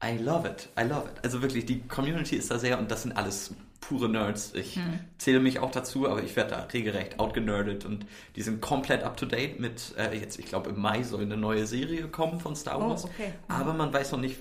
I 0.03 0.19
love 0.19 0.47
it. 0.47 0.69
I 0.79 0.83
love 0.83 1.09
it. 1.09 1.25
Also 1.25 1.43
wirklich, 1.43 1.67
die 1.67 1.81
Community 1.83 2.37
ist 2.37 2.51
da 2.51 2.59
sehr 2.59 2.79
und 2.79 2.91
das 2.91 3.03
sind 3.03 3.13
alles 3.17 3.55
pure 3.81 4.09
Nerds. 4.09 4.53
Ich 4.55 4.77
hm. 4.77 5.01
zähle 5.19 5.41
mich 5.41 5.59
auch 5.61 5.71
dazu, 5.71 6.09
aber 6.09 6.23
ich 6.23 6.37
werde 6.37 6.51
da 6.51 6.63
regelrecht 6.73 7.19
outgenerdet 7.19 7.85
und 7.85 8.07
die 8.35 8.43
sind 8.43 8.61
komplett 8.61 9.03
up 9.03 9.17
to 9.17 9.27
date 9.27 9.61
mit, 9.61 9.95
äh, 9.97 10.19
jetzt, 10.19 10.39
ich 10.39 10.47
glaube, 10.47 10.71
im 10.71 10.81
Mai 10.81 11.03
soll 11.03 11.23
eine 11.23 11.37
neue 11.37 11.67
Serie 11.67 12.09
kommen 12.09 12.41
von 12.41 12.57
Star 12.57 12.79
oh, 12.79 12.91
Wars. 12.91 13.05
Oh, 13.05 13.09
okay. 13.09 13.33
Aber 13.49 13.73
man 13.73 13.93
weiß 13.93 14.13
noch 14.13 14.21
nicht 14.21 14.39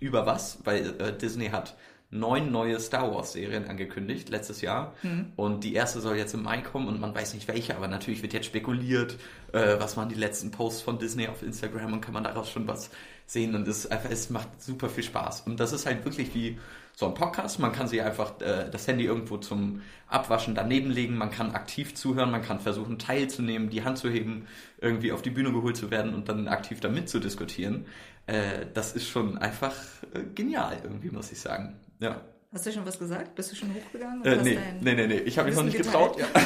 über 0.00 0.26
was, 0.26 0.58
weil 0.64 1.00
äh, 1.00 1.16
Disney 1.16 1.48
hat 1.48 1.76
neun 2.10 2.50
neue 2.50 2.80
Star 2.80 3.14
Wars 3.14 3.32
Serien 3.32 3.68
angekündigt 3.68 4.28
letztes 4.30 4.60
Jahr 4.60 4.94
hm. 5.02 5.32
und 5.36 5.62
die 5.62 5.74
erste 5.74 6.00
soll 6.00 6.16
jetzt 6.16 6.34
im 6.34 6.42
Mai 6.42 6.60
kommen 6.60 6.88
und 6.88 7.00
man 7.00 7.14
weiß 7.14 7.34
nicht 7.34 7.46
welche, 7.46 7.76
aber 7.76 7.86
natürlich 7.86 8.22
wird 8.22 8.32
jetzt 8.32 8.46
spekuliert, 8.46 9.16
äh, 9.52 9.76
was 9.78 9.96
waren 9.96 10.08
die 10.08 10.16
letzten 10.16 10.50
Posts 10.50 10.82
von 10.82 10.98
Disney 10.98 11.28
auf 11.28 11.42
Instagram 11.42 11.92
und 11.92 12.00
kann 12.00 12.14
man 12.14 12.24
daraus 12.24 12.50
schon 12.50 12.66
was 12.66 12.90
sehen 13.26 13.54
und 13.54 13.68
es, 13.68 13.86
einfach, 13.86 14.10
es 14.10 14.28
macht 14.28 14.60
super 14.60 14.88
viel 14.88 15.04
Spaß. 15.04 15.42
Und 15.42 15.60
das 15.60 15.72
ist 15.72 15.86
halt 15.86 16.04
wirklich 16.04 16.34
wie 16.34 16.58
so 17.00 17.06
ein 17.06 17.14
Podcast. 17.14 17.58
Man 17.58 17.72
kann 17.72 17.88
sich 17.88 18.02
einfach 18.02 18.40
äh, 18.42 18.68
das 18.70 18.86
Handy 18.86 19.06
irgendwo 19.06 19.38
zum 19.38 19.80
Abwaschen 20.06 20.54
daneben 20.54 20.90
legen. 20.90 21.16
Man 21.16 21.30
kann 21.30 21.52
aktiv 21.52 21.94
zuhören. 21.94 22.30
Man 22.30 22.42
kann 22.42 22.60
versuchen, 22.60 22.98
teilzunehmen, 22.98 23.70
die 23.70 23.82
Hand 23.82 23.96
zu 23.96 24.10
heben, 24.10 24.46
irgendwie 24.78 25.10
auf 25.10 25.22
die 25.22 25.30
Bühne 25.30 25.50
geholt 25.50 25.78
zu 25.78 25.90
werden 25.90 26.14
und 26.14 26.28
dann 26.28 26.46
aktiv 26.46 26.78
damit 26.80 27.08
zu 27.08 27.18
diskutieren. 27.18 27.86
Äh, 28.26 28.66
das 28.74 28.92
ist 28.92 29.08
schon 29.08 29.38
einfach 29.38 29.74
äh, 30.12 30.24
genial, 30.34 30.78
irgendwie, 30.82 31.10
muss 31.10 31.32
ich 31.32 31.40
sagen. 31.40 31.80
Ja. 32.00 32.20
Hast 32.52 32.66
du 32.66 32.72
schon 32.72 32.84
was 32.84 32.98
gesagt? 32.98 33.34
Bist 33.34 33.52
du 33.52 33.56
schon 33.56 33.74
hochgegangen? 33.74 34.22
Äh, 34.22 34.42
nee, 34.42 34.58
nee, 34.82 34.94
nee, 34.94 35.06
nee, 35.06 35.18
ich 35.20 35.38
habe 35.38 35.48
mich 35.48 35.56
noch 35.56 35.64
nicht 35.64 35.78
geteilt? 35.78 36.16
getraut. 36.16 36.28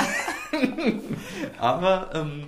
Ja. 0.55 1.59
Aber 1.59 2.11
ähm, 2.15 2.47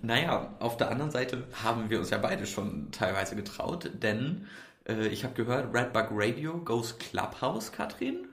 naja, 0.00 0.54
auf 0.60 0.76
der 0.76 0.90
anderen 0.92 1.10
Seite 1.10 1.42
haben 1.64 1.90
wir 1.90 1.98
uns 1.98 2.10
ja 2.10 2.18
beide 2.18 2.46
schon 2.46 2.92
teilweise 2.92 3.34
getraut, 3.34 3.90
denn 4.00 4.46
äh, 4.86 5.08
ich 5.08 5.24
habe 5.24 5.34
gehört, 5.34 5.74
Redbug 5.74 6.08
Radio 6.10 6.58
goes 6.58 6.98
Clubhouse, 6.98 7.72
Katrin. 7.72 8.28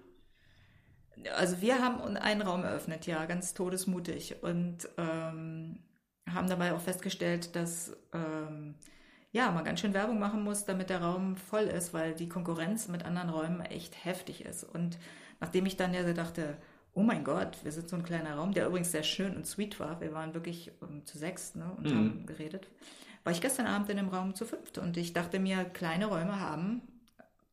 Also 1.36 1.62
wir 1.62 1.80
haben 1.80 2.02
einen 2.18 2.42
Raum 2.42 2.64
eröffnet, 2.64 3.06
ja, 3.06 3.26
ganz 3.26 3.54
todesmutig 3.54 4.44
und 4.44 4.90
ähm, 4.98 5.80
haben 6.30 6.50
dabei 6.50 6.74
auch 6.74 6.82
festgestellt, 6.82 7.56
dass 7.56 7.96
ähm, 8.14 8.76
ja, 9.32 9.52
man 9.52 9.64
ganz 9.64 9.80
schön 9.80 9.94
Werbung 9.94 10.20
machen 10.20 10.44
muss, 10.44 10.66
damit 10.66 10.90
der 10.90 11.02
Raum 11.02 11.38
voll 11.38 11.64
ist, 11.64 11.94
weil 11.94 12.14
die 12.14 12.30
Konkurrenz 12.30 12.88
mit 12.88 13.04
anderen 13.04 13.30
Räumen 13.30 13.62
echt 13.62 14.06
heftig 14.06 14.46
ist. 14.46 14.64
Und 14.64 15.00
nachdem 15.40 15.66
ich 15.66 15.76
dann 15.76 15.94
ja 15.94 16.12
dachte, 16.14 16.58
oh 16.94 17.02
mein 17.02 17.24
Gott, 17.24 17.58
wir 17.64 17.72
sind 17.72 17.90
so 17.90 17.96
ein 17.96 18.04
kleiner 18.04 18.36
Raum, 18.36 18.54
der 18.54 18.68
übrigens 18.68 18.92
sehr 18.92 19.04
schön 19.04 19.36
und 19.36 19.48
sweet 19.48 19.80
war. 19.80 20.00
Wir 20.02 20.14
waren 20.14 20.34
wirklich 20.34 20.72
um, 20.82 20.90
ähm, 20.90 21.06
zu 21.06 21.18
sechs 21.18 21.56
ne, 21.56 21.72
und 21.78 21.86
mhm. 21.86 21.96
haben 21.96 22.26
geredet. 22.26 22.68
War 23.24 23.32
ich 23.32 23.42
gestern 23.42 23.68
Abend 23.68 23.90
in 23.90 23.98
dem 23.98 24.10
Raum 24.10 24.36
zu 24.36 24.46
fünft 24.46 24.78
und 24.78 24.98
ich 24.98 25.14
dachte 25.14 25.40
mir, 25.40 25.64
kleine 25.66 26.08
Räume 26.08 26.40
haben 26.40 26.82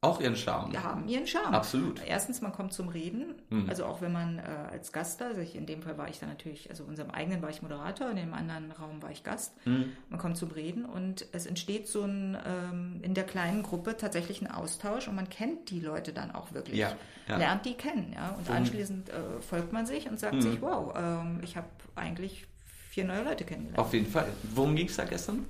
auch 0.02 0.18
ihren 0.18 0.35
Charme. 0.35 0.72
Wir 0.72 0.83
haben 0.83 1.06
ihren 1.09 1.26
Charme. 1.26 1.54
Absolut. 1.54 2.00
Erstens, 2.06 2.40
man 2.40 2.52
kommt 2.52 2.72
zum 2.72 2.88
Reden. 2.88 3.35
Mhm. 3.50 3.68
Also 3.68 3.85
auch 3.85 4.00
wenn 4.00 4.12
man 4.12 4.38
äh, 4.38 4.42
als 4.70 4.92
Gast 4.92 5.20
da, 5.20 5.26
also 5.26 5.42
ich, 5.42 5.54
in 5.54 5.66
dem 5.66 5.83
Fall 5.83 5.98
war 5.98 6.09
ich 6.09 6.18
da 6.18 6.26
natürlich, 6.26 6.70
also 6.70 6.85
in 6.85 6.90
unserem 6.90 7.11
eigenen 7.11 7.42
war 7.42 7.50
ich 7.50 7.61
Moderator, 7.61 8.09
in 8.09 8.16
dem 8.16 8.33
anderen 8.33 8.72
Raum 8.72 9.02
war 9.02 9.11
ich 9.11 9.24
Gast. 9.24 9.54
Mhm. 9.66 9.92
Man 10.09 10.18
kommt 10.18 10.38
zum 10.38 10.52
Reden 10.52 10.87
und 10.87 11.26
es 11.33 11.44
entsteht 11.44 11.87
so 11.87 12.04
ein, 12.04 12.38
ähm, 12.46 13.00
in 13.02 13.12
der 13.12 13.24
kleinen 13.24 13.62
Gruppe 13.62 13.94
tatsächlich 13.94 14.40
ein 14.40 14.50
Austausch 14.50 15.06
und 15.06 15.16
man 15.16 15.28
kennt 15.28 15.68
die 15.68 15.80
Leute 15.80 16.14
dann 16.14 16.30
auch 16.30 16.54
wirklich. 16.54 16.78
Ja, 16.78 16.96
ja. 17.28 17.37
Lernt 17.37 17.66
die 17.66 17.74
kennen, 17.74 18.14
ja. 18.14 18.30
Und 18.38 18.48
mhm. 18.48 18.56
anschließend 18.56 19.11
äh, 19.11 19.12
folgt 19.42 19.74
man 19.74 19.85
sich 19.85 20.09
und 20.09 20.18
sagt 20.18 20.37
mhm. 20.37 20.40
sich, 20.40 20.62
wow, 20.62 20.94
ähm, 20.96 21.40
ich 21.42 21.59
habe 21.59 21.68
eigentlich 21.94 22.46
vier 22.88 23.04
neue 23.04 23.22
Leute 23.22 23.44
kennengelernt. 23.44 23.78
Auf 23.78 23.92
jeden 23.92 24.06
Fall. 24.06 24.28
Worum 24.54 24.74
ging 24.74 24.87
es 24.87 24.96
da 24.96 25.04
gestern? 25.04 25.44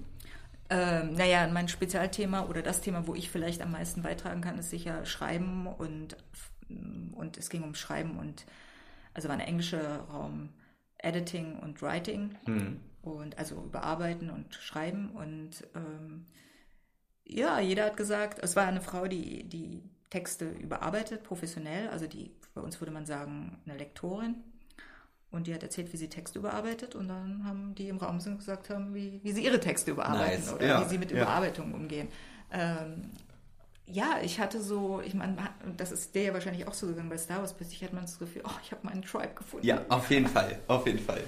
Ähm, 0.71 1.15
naja, 1.15 1.49
mein 1.49 1.69
Spezialthema 1.69 2.47
oder 2.47 2.63
das 2.63 2.81
Thema, 2.81 3.07
wo 3.07 3.15
ich 3.15 3.29
vielleicht 3.29 3.61
am 3.61 3.73
meisten 3.73 4.03
beitragen 4.03 4.41
kann, 4.41 4.59
ist 4.59 4.71
sicher 4.71 5.05
Schreiben 5.05 5.67
und, 5.67 6.17
und 7.13 7.37
es 7.37 7.51
ging 7.51 7.65
um 7.65 7.75
Schreiben 7.75 8.19
und 8.19 8.47
also 9.13 9.29
war 9.29 9.35
ein 9.35 9.41
englischer 9.41 10.01
Raum 10.03 10.51
Editing 10.99 11.59
und 11.59 11.83
Writing 11.83 12.37
mhm. 12.47 12.81
und 13.03 13.37
also 13.37 13.57
überarbeiten 13.57 14.31
und 14.31 14.55
schreiben 14.55 15.11
und 15.11 15.67
ähm, 15.75 16.27
ja, 17.25 17.61
jeder 17.61 17.87
hat 17.87 17.97
gesagt, 17.97 18.39
es 18.43 18.57
war 18.57 18.67
eine 18.67 18.81
Frau, 18.81 19.07
die 19.07 19.49
die 19.49 19.83
Texte 20.11 20.51
überarbeitet, 20.51 21.23
professionell, 21.23 21.89
also 21.89 22.07
die, 22.07 22.35
bei 22.55 22.61
uns 22.61 22.81
würde 22.81 22.93
man 22.93 23.07
sagen, 23.07 23.61
eine 23.65 23.79
Lektorin. 23.79 24.37
Und 25.31 25.47
die 25.47 25.55
hat 25.55 25.63
erzählt, 25.63 25.93
wie 25.93 25.97
sie 25.97 26.09
Texte 26.09 26.41
überarbeitet 26.41 26.97
und 26.97 27.07
dann 27.07 27.45
haben 27.45 27.75
die 27.77 27.89
im 27.89 27.99
Raum 27.99 28.19
sind 28.19 28.39
gesagt 28.39 28.69
haben, 28.69 28.95
wie, 28.95 29.21
wie 29.23 29.31
sie 29.31 29.45
ihre 29.45 29.61
Texte 29.61 29.93
überarbeiten 29.93 30.45
nice. 30.45 30.55
oder 30.55 30.67
ja. 30.67 30.85
wie 30.85 30.89
sie 30.89 30.99
mit 30.99 31.13
ja. 31.13 31.23
Überarbeitung 31.23 31.73
umgehen. 31.73 32.09
Ähm, 32.53 33.11
ja, 33.87 34.19
ich 34.23 34.41
hatte 34.41 34.61
so, 34.61 35.01
ich 35.05 35.15
meine, 35.15 35.37
das 35.77 35.93
ist 35.93 36.15
der 36.15 36.23
ja 36.23 36.35
wahrscheinlich 36.35 36.67
auch 36.67 36.75
so 36.75 36.87
gegangen 36.87 37.09
bei 37.09 37.19
Star 37.19 37.39
Wars, 37.39 37.55
plötzlich 37.55 37.83
hat 37.83 37.93
man 37.93 38.03
das 38.03 38.19
Gefühl, 38.19 38.43
oh, 38.45 38.59
ich 38.65 38.73
habe 38.73 38.85
meinen 38.85 39.03
Tribe 39.03 39.35
gefunden. 39.35 39.67
Ja, 39.67 39.85
auf 39.89 40.11
jeden 40.11 40.27
Fall, 40.27 40.59
auf 40.67 40.87
jeden 40.87 41.01
Fall. 41.01 41.23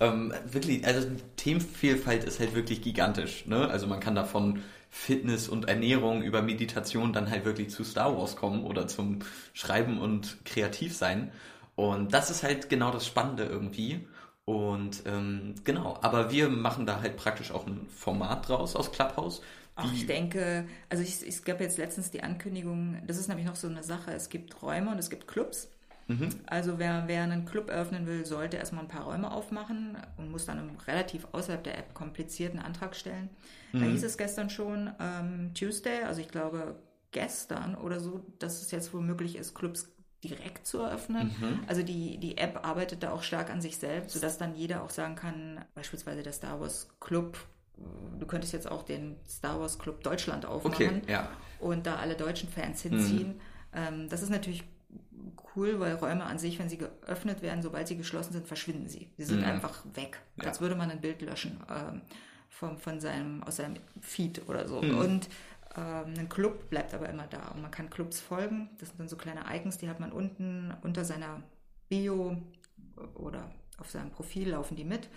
Ähm, 0.00 0.32
wirklich, 0.46 0.84
also 0.84 1.08
Themenvielfalt 1.36 2.24
ist 2.24 2.40
halt 2.40 2.54
wirklich 2.54 2.82
gigantisch. 2.82 3.46
Ne? 3.46 3.68
Also 3.68 3.86
man 3.86 4.00
kann 4.00 4.14
davon 4.14 4.62
Fitness 4.90 5.48
und 5.48 5.68
Ernährung 5.68 6.22
über 6.22 6.42
Meditation 6.42 7.12
dann 7.12 7.30
halt 7.30 7.44
wirklich 7.44 7.70
zu 7.70 7.84
Star 7.84 8.16
Wars 8.16 8.36
kommen 8.36 8.64
oder 8.64 8.86
zum 8.86 9.20
Schreiben 9.52 9.98
und 9.98 10.44
kreativ 10.44 10.96
sein. 10.96 11.32
Und 11.76 12.14
das 12.14 12.30
ist 12.30 12.42
halt 12.42 12.68
genau 12.68 12.90
das 12.90 13.06
Spannende 13.06 13.44
irgendwie. 13.44 14.06
Und 14.44 15.02
ähm, 15.06 15.54
genau, 15.64 15.98
aber 16.02 16.30
wir 16.30 16.48
machen 16.48 16.86
da 16.86 17.00
halt 17.00 17.16
praktisch 17.16 17.50
auch 17.50 17.66
ein 17.66 17.86
Format 17.88 18.48
draus 18.48 18.76
aus 18.76 18.92
Clubhouse. 18.92 19.40
Auch 19.76 19.92
ich 19.92 20.06
denke, 20.06 20.66
also 20.88 21.02
ich, 21.02 21.26
es 21.26 21.42
gab 21.42 21.60
jetzt 21.60 21.78
letztens 21.78 22.10
die 22.10 22.22
Ankündigung, 22.22 23.02
das 23.06 23.16
ist 23.16 23.28
nämlich 23.28 23.46
noch 23.46 23.56
so 23.56 23.66
eine 23.66 23.82
Sache, 23.82 24.12
es 24.12 24.28
gibt 24.28 24.62
Räume 24.62 24.92
und 24.92 24.98
es 24.98 25.10
gibt 25.10 25.26
Clubs. 25.26 25.68
Mhm. 26.06 26.28
Also 26.46 26.78
wer, 26.78 27.04
wer 27.06 27.22
einen 27.22 27.46
Club 27.46 27.70
eröffnen 27.70 28.06
will, 28.06 28.26
sollte 28.26 28.58
erstmal 28.58 28.84
ein 28.84 28.88
paar 28.88 29.04
Räume 29.04 29.32
aufmachen 29.32 29.96
und 30.18 30.30
muss 30.30 30.44
dann 30.44 30.76
relativ 30.86 31.26
außerhalb 31.32 31.64
der 31.64 31.78
App 31.78 31.94
komplizierten 31.94 32.58
Antrag 32.58 32.94
stellen. 32.94 33.30
Mhm. 33.72 33.80
Da 33.80 33.86
hieß 33.86 34.04
es 34.04 34.18
gestern 34.18 34.50
schon 34.50 34.92
ähm, 35.00 35.52
Tuesday, 35.54 36.02
also 36.02 36.20
ich 36.20 36.28
glaube 36.28 36.76
gestern 37.10 37.74
oder 37.76 38.00
so, 38.00 38.24
dass 38.38 38.60
es 38.60 38.70
jetzt 38.70 38.92
wohl 38.92 39.00
möglich 39.00 39.36
ist, 39.36 39.54
Clubs 39.54 39.93
direkt 40.28 40.66
zu 40.66 40.80
eröffnen. 40.80 41.34
Mhm. 41.38 41.60
Also 41.66 41.82
die, 41.82 42.18
die 42.18 42.38
App 42.38 42.64
arbeitet 42.66 43.02
da 43.02 43.12
auch 43.12 43.22
stark 43.22 43.50
an 43.50 43.60
sich 43.60 43.76
selbst, 43.76 44.12
sodass 44.12 44.38
dann 44.38 44.54
jeder 44.54 44.82
auch 44.82 44.90
sagen 44.90 45.14
kann, 45.14 45.64
beispielsweise 45.74 46.22
der 46.22 46.32
Star 46.32 46.60
Wars 46.60 46.88
Club, 47.00 47.38
du 48.18 48.26
könntest 48.26 48.52
jetzt 48.52 48.70
auch 48.70 48.82
den 48.82 49.16
Star 49.28 49.60
Wars 49.60 49.78
Club 49.78 50.02
Deutschland 50.02 50.46
aufmachen 50.46 51.02
okay, 51.02 51.02
ja. 51.08 51.28
und 51.60 51.86
da 51.86 51.96
alle 51.96 52.14
deutschen 52.14 52.48
Fans 52.48 52.82
hinziehen. 52.82 53.28
Mhm. 53.28 53.40
Ähm, 53.74 54.08
das 54.08 54.22
ist 54.22 54.30
natürlich 54.30 54.64
cool, 55.56 55.80
weil 55.80 55.94
Räume 55.94 56.24
an 56.24 56.38
sich, 56.38 56.58
wenn 56.58 56.68
sie 56.68 56.78
geöffnet 56.78 57.42
werden, 57.42 57.62
sobald 57.62 57.88
sie 57.88 57.96
geschlossen 57.96 58.32
sind, 58.32 58.46
verschwinden 58.46 58.88
sie. 58.88 59.08
Sie 59.16 59.24
sind 59.24 59.40
mhm. 59.40 59.46
einfach 59.46 59.84
weg, 59.94 60.20
ja. 60.36 60.48
als 60.48 60.60
würde 60.60 60.74
man 60.74 60.90
ein 60.90 61.00
Bild 61.00 61.22
löschen 61.22 61.60
ähm, 61.70 62.02
vom, 62.48 62.78
von 62.78 63.00
seinem, 63.00 63.42
aus 63.42 63.56
seinem 63.56 63.76
Feed 64.00 64.48
oder 64.48 64.66
so. 64.68 64.82
Mhm. 64.82 64.98
Und 64.98 65.28
ein 65.80 66.28
Club 66.28 66.70
bleibt 66.70 66.94
aber 66.94 67.08
immer 67.08 67.26
da 67.28 67.48
und 67.54 67.62
man 67.62 67.70
kann 67.70 67.90
Clubs 67.90 68.20
folgen. 68.20 68.68
Das 68.78 68.88
sind 68.90 69.00
dann 69.00 69.08
so 69.08 69.16
kleine 69.16 69.40
Icons, 69.52 69.78
die 69.78 69.88
hat 69.88 70.00
man 70.00 70.12
unten 70.12 70.72
unter 70.82 71.04
seiner 71.04 71.42
Bio 71.88 72.36
oder 73.14 73.50
auf 73.78 73.90
seinem 73.90 74.10
Profil 74.10 74.50
laufen 74.50 74.76
die 74.76 74.84
mit. 74.84 75.08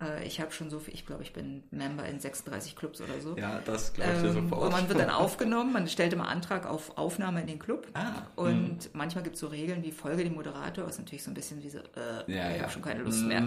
Äh, 0.00 0.26
ich 0.26 0.40
habe 0.40 0.50
schon 0.50 0.68
so 0.70 0.80
viel, 0.80 0.92
ich 0.94 1.06
glaube, 1.06 1.22
ich 1.22 1.32
bin 1.32 1.62
Member 1.70 2.04
in 2.06 2.18
36 2.18 2.74
Clubs 2.74 3.00
oder 3.00 3.20
so. 3.20 3.36
Ja, 3.36 3.60
das 3.64 3.92
glaube 3.94 4.12
ich 4.12 4.24
Ähm, 4.24 4.32
sofort. 4.48 4.62
und 4.64 4.72
man 4.72 4.88
wird 4.88 4.98
dann 4.98 5.10
aufgenommen, 5.24 5.72
man 5.72 5.86
stellt 5.88 6.12
immer 6.12 6.28
Antrag 6.28 6.66
auf 6.66 6.98
Aufnahme 6.98 7.40
in 7.42 7.46
den 7.46 7.58
Club. 7.60 7.86
Ah, 7.94 8.22
und 8.34 8.92
manchmal 8.94 9.22
gibt 9.22 9.36
es 9.36 9.40
so 9.40 9.46
Regeln 9.46 9.84
wie 9.84 9.92
Folge 9.92 10.24
dem 10.24 10.34
Moderator, 10.34 10.86
was 10.86 10.98
natürlich 10.98 11.22
so 11.22 11.30
ein 11.30 11.34
bisschen 11.34 11.62
wie 11.62 11.70
so, 11.70 11.78
äh, 11.78 11.82
Ja, 12.26 12.50
ich 12.50 12.56
ja. 12.56 12.62
habe 12.62 12.72
schon 12.72 12.82
keine 12.82 13.02
Lust 13.04 13.22
Mhm. 13.22 13.28
mehr. 13.28 13.44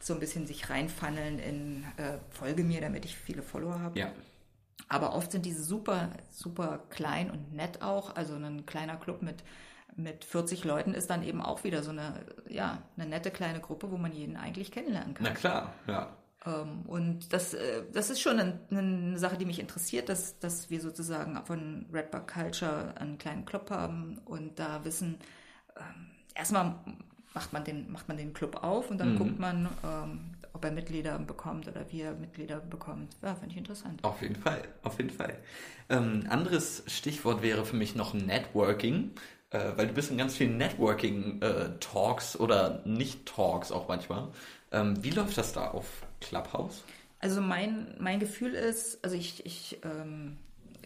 So 0.00 0.14
ein 0.14 0.20
bisschen 0.20 0.46
sich 0.46 0.70
reinfunneln 0.70 1.38
in 1.38 1.84
äh, 1.98 2.16
Folge 2.30 2.64
mir, 2.64 2.80
damit 2.80 3.04
ich 3.04 3.14
viele 3.16 3.42
Follower 3.42 3.78
habe. 3.78 3.98
ja. 3.98 4.10
Aber 4.88 5.14
oft 5.14 5.32
sind 5.32 5.46
diese 5.46 5.62
super, 5.62 6.10
super 6.30 6.80
klein 6.90 7.30
und 7.30 7.52
nett 7.54 7.82
auch. 7.82 8.16
Also 8.16 8.34
ein 8.34 8.66
kleiner 8.66 8.96
Club 8.96 9.22
mit, 9.22 9.42
mit 9.96 10.24
40 10.24 10.64
Leuten 10.64 10.94
ist 10.94 11.10
dann 11.10 11.22
eben 11.22 11.40
auch 11.40 11.64
wieder 11.64 11.82
so 11.82 11.90
eine, 11.90 12.14
ja, 12.48 12.78
eine 12.96 13.08
nette 13.08 13.30
kleine 13.30 13.60
Gruppe, 13.60 13.90
wo 13.90 13.96
man 13.96 14.12
jeden 14.12 14.36
eigentlich 14.36 14.70
kennenlernen 14.70 15.14
kann. 15.14 15.24
Na 15.24 15.34
klar, 15.34 15.74
ja. 15.86 16.16
Ähm, 16.44 16.82
und 16.86 17.32
das, 17.32 17.54
äh, 17.54 17.84
das 17.92 18.10
ist 18.10 18.20
schon 18.20 18.38
ein, 18.38 18.60
eine 18.70 19.18
Sache, 19.18 19.36
die 19.36 19.44
mich 19.44 19.60
interessiert, 19.60 20.08
dass, 20.08 20.38
dass 20.38 20.70
wir 20.70 20.80
sozusagen 20.80 21.40
von 21.44 21.86
Redbug 21.92 22.26
Culture 22.26 22.94
einen 22.96 23.18
kleinen 23.18 23.44
Club 23.44 23.70
haben 23.70 24.18
und 24.24 24.58
da 24.58 24.84
wissen, 24.84 25.18
ähm, 25.76 26.10
erstmal 26.34 26.74
macht 27.34 27.52
man 27.52 27.64
den, 27.64 27.90
macht 27.90 28.08
man 28.08 28.16
den 28.16 28.34
Club 28.34 28.62
auf 28.62 28.90
und 28.90 28.98
dann 28.98 29.16
guckt 29.16 29.38
man, 29.38 29.68
ähm, 29.84 30.34
ob 30.52 30.64
er 30.64 30.70
Mitglieder 30.70 31.18
bekommt 31.18 31.68
oder 31.68 31.84
wie 31.90 32.02
er 32.02 32.14
Mitglieder 32.14 32.60
bekommt. 32.60 33.16
Ja, 33.22 33.34
finde 33.34 33.52
ich 33.52 33.58
interessant. 33.58 34.02
Auf 34.04 34.20
jeden 34.22 34.36
Fall, 34.36 34.62
auf 34.82 34.98
jeden 34.98 35.10
Fall. 35.10 35.38
Ähm, 35.88 36.26
anderes 36.28 36.84
Stichwort 36.86 37.42
wäre 37.42 37.64
für 37.64 37.76
mich 37.76 37.94
noch 37.94 38.14
Networking, 38.14 39.12
äh, 39.50 39.72
weil 39.76 39.86
du 39.86 39.94
bist 39.94 40.10
in 40.10 40.18
ganz 40.18 40.36
vielen 40.36 40.56
Networking-Talks 40.56 42.36
oder 42.36 42.82
Nicht-Talks 42.84 43.72
auch 43.72 43.88
manchmal. 43.88 44.28
Ähm, 44.70 45.02
wie 45.02 45.10
läuft 45.10 45.38
das 45.38 45.52
da 45.52 45.70
auf 45.70 46.06
Clubhouse? 46.20 46.84
Also 47.18 47.40
mein, 47.40 47.94
mein 47.98 48.18
Gefühl 48.18 48.54
ist, 48.54 49.02
also 49.04 49.16
ich, 49.16 49.46
ich 49.46 49.78
ähm, 49.84 50.38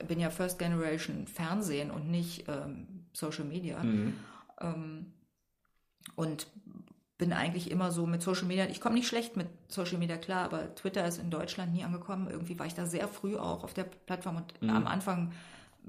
bin 0.06 0.20
ja 0.20 0.30
First 0.30 0.58
Generation 0.58 1.26
Fernsehen 1.26 1.90
und 1.90 2.10
nicht 2.10 2.44
ähm, 2.48 3.06
Social 3.12 3.44
Media. 3.44 3.80
Ähm, 4.60 5.12
und 6.14 6.46
bin 7.18 7.32
eigentlich 7.32 7.70
immer 7.70 7.92
so 7.92 8.06
mit 8.06 8.22
Social 8.22 8.46
Media, 8.46 8.66
ich 8.66 8.80
komme 8.80 8.96
nicht 8.96 9.08
schlecht 9.08 9.36
mit 9.36 9.48
Social 9.68 9.98
Media 9.98 10.16
klar, 10.18 10.44
aber 10.44 10.74
Twitter 10.74 11.06
ist 11.06 11.18
in 11.18 11.30
Deutschland 11.30 11.72
nie 11.72 11.84
angekommen. 11.84 12.28
Irgendwie 12.30 12.58
war 12.58 12.66
ich 12.66 12.74
da 12.74 12.84
sehr 12.84 13.08
früh 13.08 13.36
auch 13.36 13.64
auf 13.64 13.72
der 13.72 13.84
Plattform 13.84 14.36
und 14.36 14.54
am 14.68 14.86
Anfang 14.86 15.32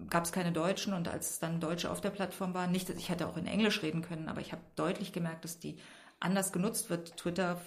gab 0.10 0.24
es 0.26 0.32
keine 0.32 0.52
Deutschen 0.52 0.94
und 0.94 1.08
als 1.08 1.40
dann 1.40 1.60
Deutsche 1.60 1.90
auf 1.90 2.02
der 2.02 2.12
Plattform 2.12 2.54
waren, 2.54 2.72
nicht, 2.72 2.88
dass 2.88 2.98
ich 2.98 3.10
hätte 3.10 3.28
auch 3.28 3.36
in 3.36 3.48
Englisch 3.48 3.82
reden 3.82 4.04
können, 4.04 4.30
aber 4.30 4.42
ich 4.42 4.52
habe 4.52 4.62
deutlich 4.76 5.12
gemerkt, 5.12 5.44
dass 5.44 5.60
die 5.60 5.78
anders 6.20 6.52
genutzt 6.54 6.90
wird, 6.90 7.18
Twitter 7.18 7.60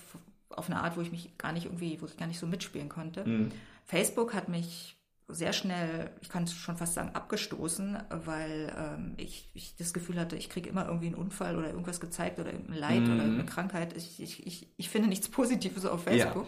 auf 0.49 0.71
eine 0.71 0.81
Art, 0.81 0.97
wo 0.97 1.01
ich 1.01 1.13
mich 1.13 1.37
gar 1.39 1.53
nicht 1.53 1.67
irgendwie, 1.67 2.01
wo 2.01 2.07
ich 2.07 2.17
gar 2.17 2.27
nicht 2.27 2.39
so 2.39 2.47
mitspielen 2.47 2.89
konnte. 2.89 3.51
Facebook 3.85 4.33
hat 4.33 4.49
mich 4.49 4.97
sehr 5.33 5.53
schnell, 5.53 6.11
ich 6.21 6.29
kann 6.29 6.47
schon 6.47 6.77
fast 6.77 6.95
sagen, 6.95 7.11
abgestoßen, 7.15 7.99
weil 8.25 8.73
ähm, 8.77 9.15
ich, 9.17 9.49
ich 9.55 9.75
das 9.77 9.93
Gefühl 9.93 10.19
hatte, 10.19 10.37
ich 10.37 10.49
kriege 10.49 10.69
immer 10.69 10.87
irgendwie 10.87 11.07
einen 11.07 11.15
Unfall 11.15 11.57
oder 11.57 11.69
irgendwas 11.69 12.01
gezeigt 12.01 12.39
oder 12.39 12.53
irgendein 12.53 12.79
Leid 12.79 13.03
oder 13.03 13.23
eine 13.23 13.45
Krankheit. 13.45 13.97
Ich, 13.97 14.21
ich, 14.21 14.47
ich, 14.47 14.69
ich 14.77 14.89
finde 14.89 15.09
nichts 15.09 15.29
Positives 15.31 15.85
auf 15.87 16.05
Facebook. 16.05 16.47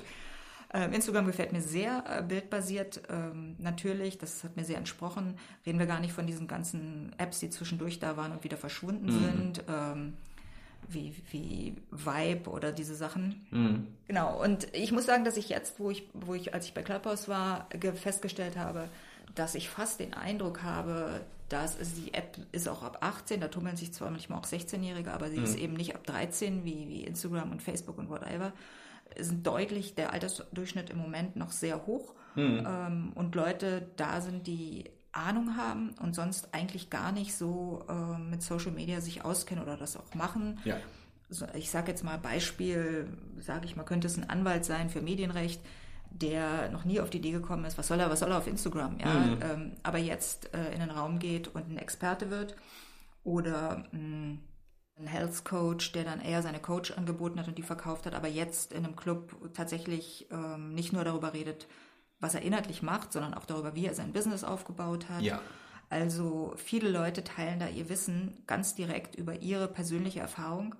Ähm, 0.74 0.92
Instagram 0.92 1.26
gefällt 1.26 1.52
mir 1.52 1.60
sehr, 1.60 2.02
äh, 2.08 2.22
bildbasiert 2.22 3.02
ähm, 3.10 3.56
natürlich, 3.58 4.16
das 4.16 4.42
hat 4.42 4.56
mir 4.56 4.64
sehr 4.64 4.78
entsprochen. 4.78 5.36
Reden 5.66 5.78
wir 5.78 5.86
gar 5.86 6.00
nicht 6.00 6.14
von 6.14 6.26
diesen 6.26 6.48
ganzen 6.48 7.12
Apps, 7.18 7.40
die 7.40 7.50
zwischendurch 7.50 7.98
da 7.98 8.16
waren 8.16 8.32
und 8.32 8.42
wieder 8.42 8.56
verschwunden 8.56 9.12
sind, 9.12 9.64
ähm, 9.68 10.14
wie, 10.88 11.14
wie 11.30 11.74
Vibe 11.90 12.50
oder 12.50 12.72
diese 12.72 12.94
Sachen. 12.94 13.46
Genau, 14.08 14.42
und 14.42 14.66
ich 14.74 14.92
muss 14.92 15.06
sagen, 15.06 15.24
dass 15.24 15.36
ich 15.36 15.48
jetzt, 15.48 15.78
wo 15.80 15.90
ich, 15.90 16.08
wo 16.12 16.34
ich, 16.34 16.52
als 16.54 16.66
ich 16.66 16.74
bei 16.74 16.82
Clubhouse 16.82 17.28
war, 17.28 17.68
ge- 17.70 17.94
festgestellt 17.94 18.56
habe, 18.56 18.88
dass 19.34 19.54
ich 19.54 19.68
fast 19.70 20.00
den 20.00 20.12
Eindruck 20.14 20.62
habe, 20.62 21.20
dass 21.48 21.76
die 21.94 22.12
App 22.14 22.36
ist 22.52 22.68
auch 22.68 22.82
ab 22.82 22.98
18, 23.00 23.40
da 23.40 23.48
tummeln 23.48 23.76
sich 23.76 23.92
zwar 23.92 24.10
manchmal 24.10 24.38
auch 24.38 24.46
16-Jährige, 24.46 25.12
aber 25.12 25.28
sie 25.28 25.36
ist 25.44 25.56
eben 25.56 25.74
nicht 25.74 25.94
ab 25.94 26.06
13 26.06 26.64
wie, 26.64 26.88
wie 26.88 27.04
Instagram 27.04 27.50
und 27.52 27.62
Facebook 27.62 27.98
und 27.98 28.08
whatever. 28.10 28.52
Sind 29.18 29.46
deutlich 29.46 29.94
der 29.94 30.12
Altersdurchschnitt 30.14 30.88
im 30.90 30.98
Moment 30.98 31.36
noch 31.36 31.50
sehr 31.52 31.86
hoch. 31.86 32.14
Ähm, 32.66 33.12
und 33.14 33.34
Leute 33.34 33.86
da 33.96 34.22
sind, 34.22 34.46
die 34.46 34.84
Ahnung 35.12 35.56
haben 35.56 35.90
und 36.00 36.14
sonst 36.14 36.54
eigentlich 36.54 36.90
gar 36.90 37.12
nicht 37.12 37.34
so 37.34 37.84
äh, 37.88 38.18
mit 38.18 38.42
Social 38.42 38.72
Media 38.72 39.00
sich 39.00 39.24
auskennen 39.24 39.62
oder 39.62 39.76
das 39.76 39.96
auch 39.96 40.14
machen. 40.14 40.58
Ja. 40.64 40.76
so, 41.28 41.46
ich 41.54 41.70
sage 41.70 41.90
jetzt 41.90 42.02
mal 42.02 42.18
Beispiel, 42.18 43.08
sage 43.38 43.66
ich 43.66 43.76
mal, 43.76 43.84
könnte 43.84 44.06
es 44.06 44.16
ein 44.16 44.28
Anwalt 44.28 44.64
sein 44.64 44.90
für 44.90 45.02
Medienrecht, 45.02 45.60
der 46.10 46.70
noch 46.70 46.84
nie 46.84 47.00
auf 47.00 47.10
die 47.10 47.18
Idee 47.18 47.32
gekommen 47.32 47.64
ist, 47.64 47.78
was 47.78 47.88
soll 47.88 48.00
er, 48.00 48.10
was 48.10 48.20
soll 48.20 48.30
er 48.30 48.38
auf 48.38 48.46
Instagram, 48.46 48.98
ja, 48.98 49.38
ähm, 49.40 49.72
aber 49.82 49.98
jetzt 49.98 50.52
äh, 50.54 50.72
in 50.72 50.80
den 50.80 50.90
Raum 50.90 51.18
geht 51.18 51.48
und 51.48 51.70
ein 51.70 51.78
Experte 51.78 52.30
wird 52.30 52.54
oder 53.24 53.84
mh, 53.92 54.38
ein 54.98 55.06
Health 55.06 55.44
Coach, 55.44 55.92
der 55.92 56.04
dann 56.04 56.20
eher 56.20 56.42
seine 56.42 56.60
Coach 56.60 56.90
angeboten 56.92 57.40
hat 57.40 57.48
und 57.48 57.56
die 57.56 57.62
verkauft 57.62 58.04
hat, 58.06 58.14
aber 58.14 58.28
jetzt 58.28 58.72
in 58.72 58.84
einem 58.84 58.96
Club 58.96 59.34
tatsächlich 59.54 60.26
ähm, 60.30 60.74
nicht 60.74 60.92
nur 60.92 61.04
darüber 61.04 61.32
redet, 61.32 61.66
was 62.22 62.34
er 62.34 62.42
inhaltlich 62.42 62.82
macht, 62.82 63.12
sondern 63.12 63.34
auch 63.34 63.44
darüber, 63.44 63.74
wie 63.74 63.84
er 63.84 63.94
sein 63.94 64.12
Business 64.12 64.44
aufgebaut 64.44 65.10
hat. 65.10 65.22
Ja. 65.22 65.42
Also 65.90 66.54
viele 66.56 66.88
Leute 66.88 67.22
teilen 67.24 67.58
da 67.58 67.68
ihr 67.68 67.90
Wissen 67.90 68.42
ganz 68.46 68.74
direkt 68.74 69.16
über 69.16 69.42
ihre 69.42 69.68
persönliche 69.68 70.20
Erfahrung. 70.20 70.74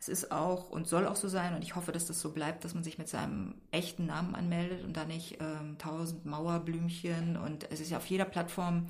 Es 0.00 0.08
ist 0.08 0.30
auch 0.30 0.68
und 0.70 0.86
soll 0.86 1.06
auch 1.06 1.16
so 1.16 1.28
sein 1.28 1.54
und 1.54 1.62
ich 1.62 1.74
hoffe, 1.74 1.92
dass 1.92 2.06
das 2.06 2.20
so 2.20 2.32
bleibt, 2.32 2.64
dass 2.64 2.74
man 2.74 2.84
sich 2.84 2.98
mit 2.98 3.08
seinem 3.08 3.54
echten 3.70 4.06
Namen 4.06 4.34
anmeldet 4.34 4.84
und 4.84 4.96
da 4.96 5.04
nicht 5.04 5.38
ähm, 5.40 5.78
tausend 5.78 6.26
Mauerblümchen 6.26 7.36
und 7.36 7.70
es 7.70 7.80
ist 7.80 7.90
ja 7.90 7.96
auf 7.96 8.06
jeder 8.06 8.24
Plattform 8.24 8.86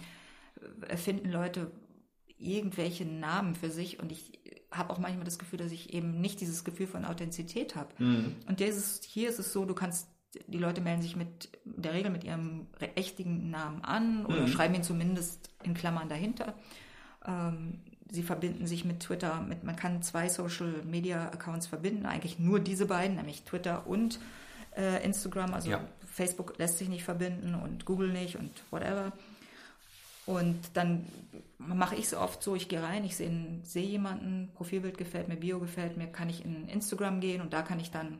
äh, 0.83 0.87
erfinden 0.87 1.31
Leute 1.31 1.71
irgendwelche 2.38 3.05
Namen 3.05 3.55
für 3.55 3.71
sich 3.71 4.01
und 4.01 4.12
ich 4.12 4.40
habe 4.71 4.90
auch 4.90 4.99
manchmal 4.99 5.25
das 5.25 5.38
Gefühl, 5.38 5.59
dass 5.59 5.73
ich 5.73 5.94
eben 5.94 6.21
nicht 6.21 6.40
dieses 6.40 6.64
Gefühl 6.64 6.87
von 6.87 7.05
Authentizität 7.05 7.75
habe. 7.75 7.94
Und 8.47 8.61
dieses, 8.61 9.03
hier 9.03 9.29
ist 9.29 9.38
es 9.38 9.53
so, 9.53 9.64
du 9.64 9.75
kannst, 9.75 10.09
die 10.47 10.59
Leute 10.59 10.81
melden 10.81 11.03
sich 11.03 11.17
mit 11.17 11.49
in 11.64 11.83
der 11.83 11.95
Regel 11.95 12.11
mit 12.11 12.25
ihrem 12.25 12.67
re- 12.81 12.97
echten 12.97 13.51
Namen 13.51 13.83
an 13.83 14.27
oder 14.27 14.47
schreiben 14.47 14.75
ihn 14.75 14.83
zumindest 14.83 15.51
in 15.62 15.75
Klammern 15.75 16.09
dahinter. 16.09 16.55
Ähm, 17.27 17.81
sie 18.11 18.23
verbinden 18.23 18.67
sich 18.67 18.85
mit 18.85 19.01
Twitter, 19.01 19.41
mit, 19.43 19.64
man 19.64 19.77
kann 19.77 20.03
zwei 20.03 20.29
Social 20.29 20.83
Media 20.85 21.27
Accounts 21.29 21.67
verbinden, 21.67 22.07
eigentlich 22.07 22.38
nur 22.38 22.61
diese 22.61 22.87
beiden, 22.87 23.17
nämlich 23.17 23.43
Twitter 23.43 23.87
und 23.87 24.19
äh, 24.77 25.05
Instagram. 25.05 25.55
Also 25.55 25.71
Ja. 25.71 25.81
Facebook 26.07 26.59
lässt 26.59 26.79
sich 26.79 26.88
nicht 26.88 27.05
verbinden 27.05 27.55
und 27.55 27.85
Google 27.85 28.12
nicht 28.12 28.37
und 28.37 28.51
whatever. 28.71 29.12
Und 30.27 30.59
dann 30.75 31.07
mache 31.57 31.95
ich 31.97 32.05
es 32.05 32.14
oft 32.14 32.43
so, 32.43 32.55
ich 32.55 32.69
gehe 32.69 32.83
rein, 32.83 33.05
ich 33.05 33.17
sehe 33.17 33.31
sehe 33.62 33.87
jemanden, 33.87 34.51
Profilbild 34.55 34.99
gefällt 34.99 35.29
mir, 35.29 35.37
Bio 35.37 35.59
gefällt 35.59 35.97
mir, 35.97 36.07
kann 36.07 36.29
ich 36.29 36.45
in 36.45 36.69
Instagram 36.69 37.21
gehen 37.21 37.41
und 37.41 37.55
da 37.55 37.62
kann 37.62 37.81
ich 37.81 37.91
dann 37.91 38.19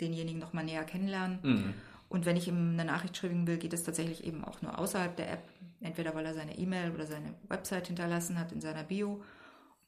denjenigen 0.00 0.40
nochmal 0.40 0.64
näher 0.64 0.84
kennenlernen. 0.84 1.74
Und 2.08 2.24
wenn 2.24 2.36
ich 2.36 2.48
ihm 2.48 2.72
eine 2.72 2.84
Nachricht 2.84 3.16
schreiben 3.16 3.46
will, 3.46 3.58
geht 3.58 3.72
es 3.74 3.84
tatsächlich 3.84 4.24
eben 4.24 4.44
auch 4.44 4.62
nur 4.62 4.78
außerhalb 4.78 5.14
der 5.16 5.30
App. 5.32 5.42
Entweder 5.80 6.14
weil 6.14 6.26
er 6.26 6.34
seine 6.34 6.58
E-Mail 6.58 6.92
oder 6.92 7.06
seine 7.06 7.34
Website 7.48 7.88
hinterlassen 7.88 8.38
hat 8.38 8.50
in 8.52 8.60
seiner 8.60 8.82
Bio. 8.82 9.22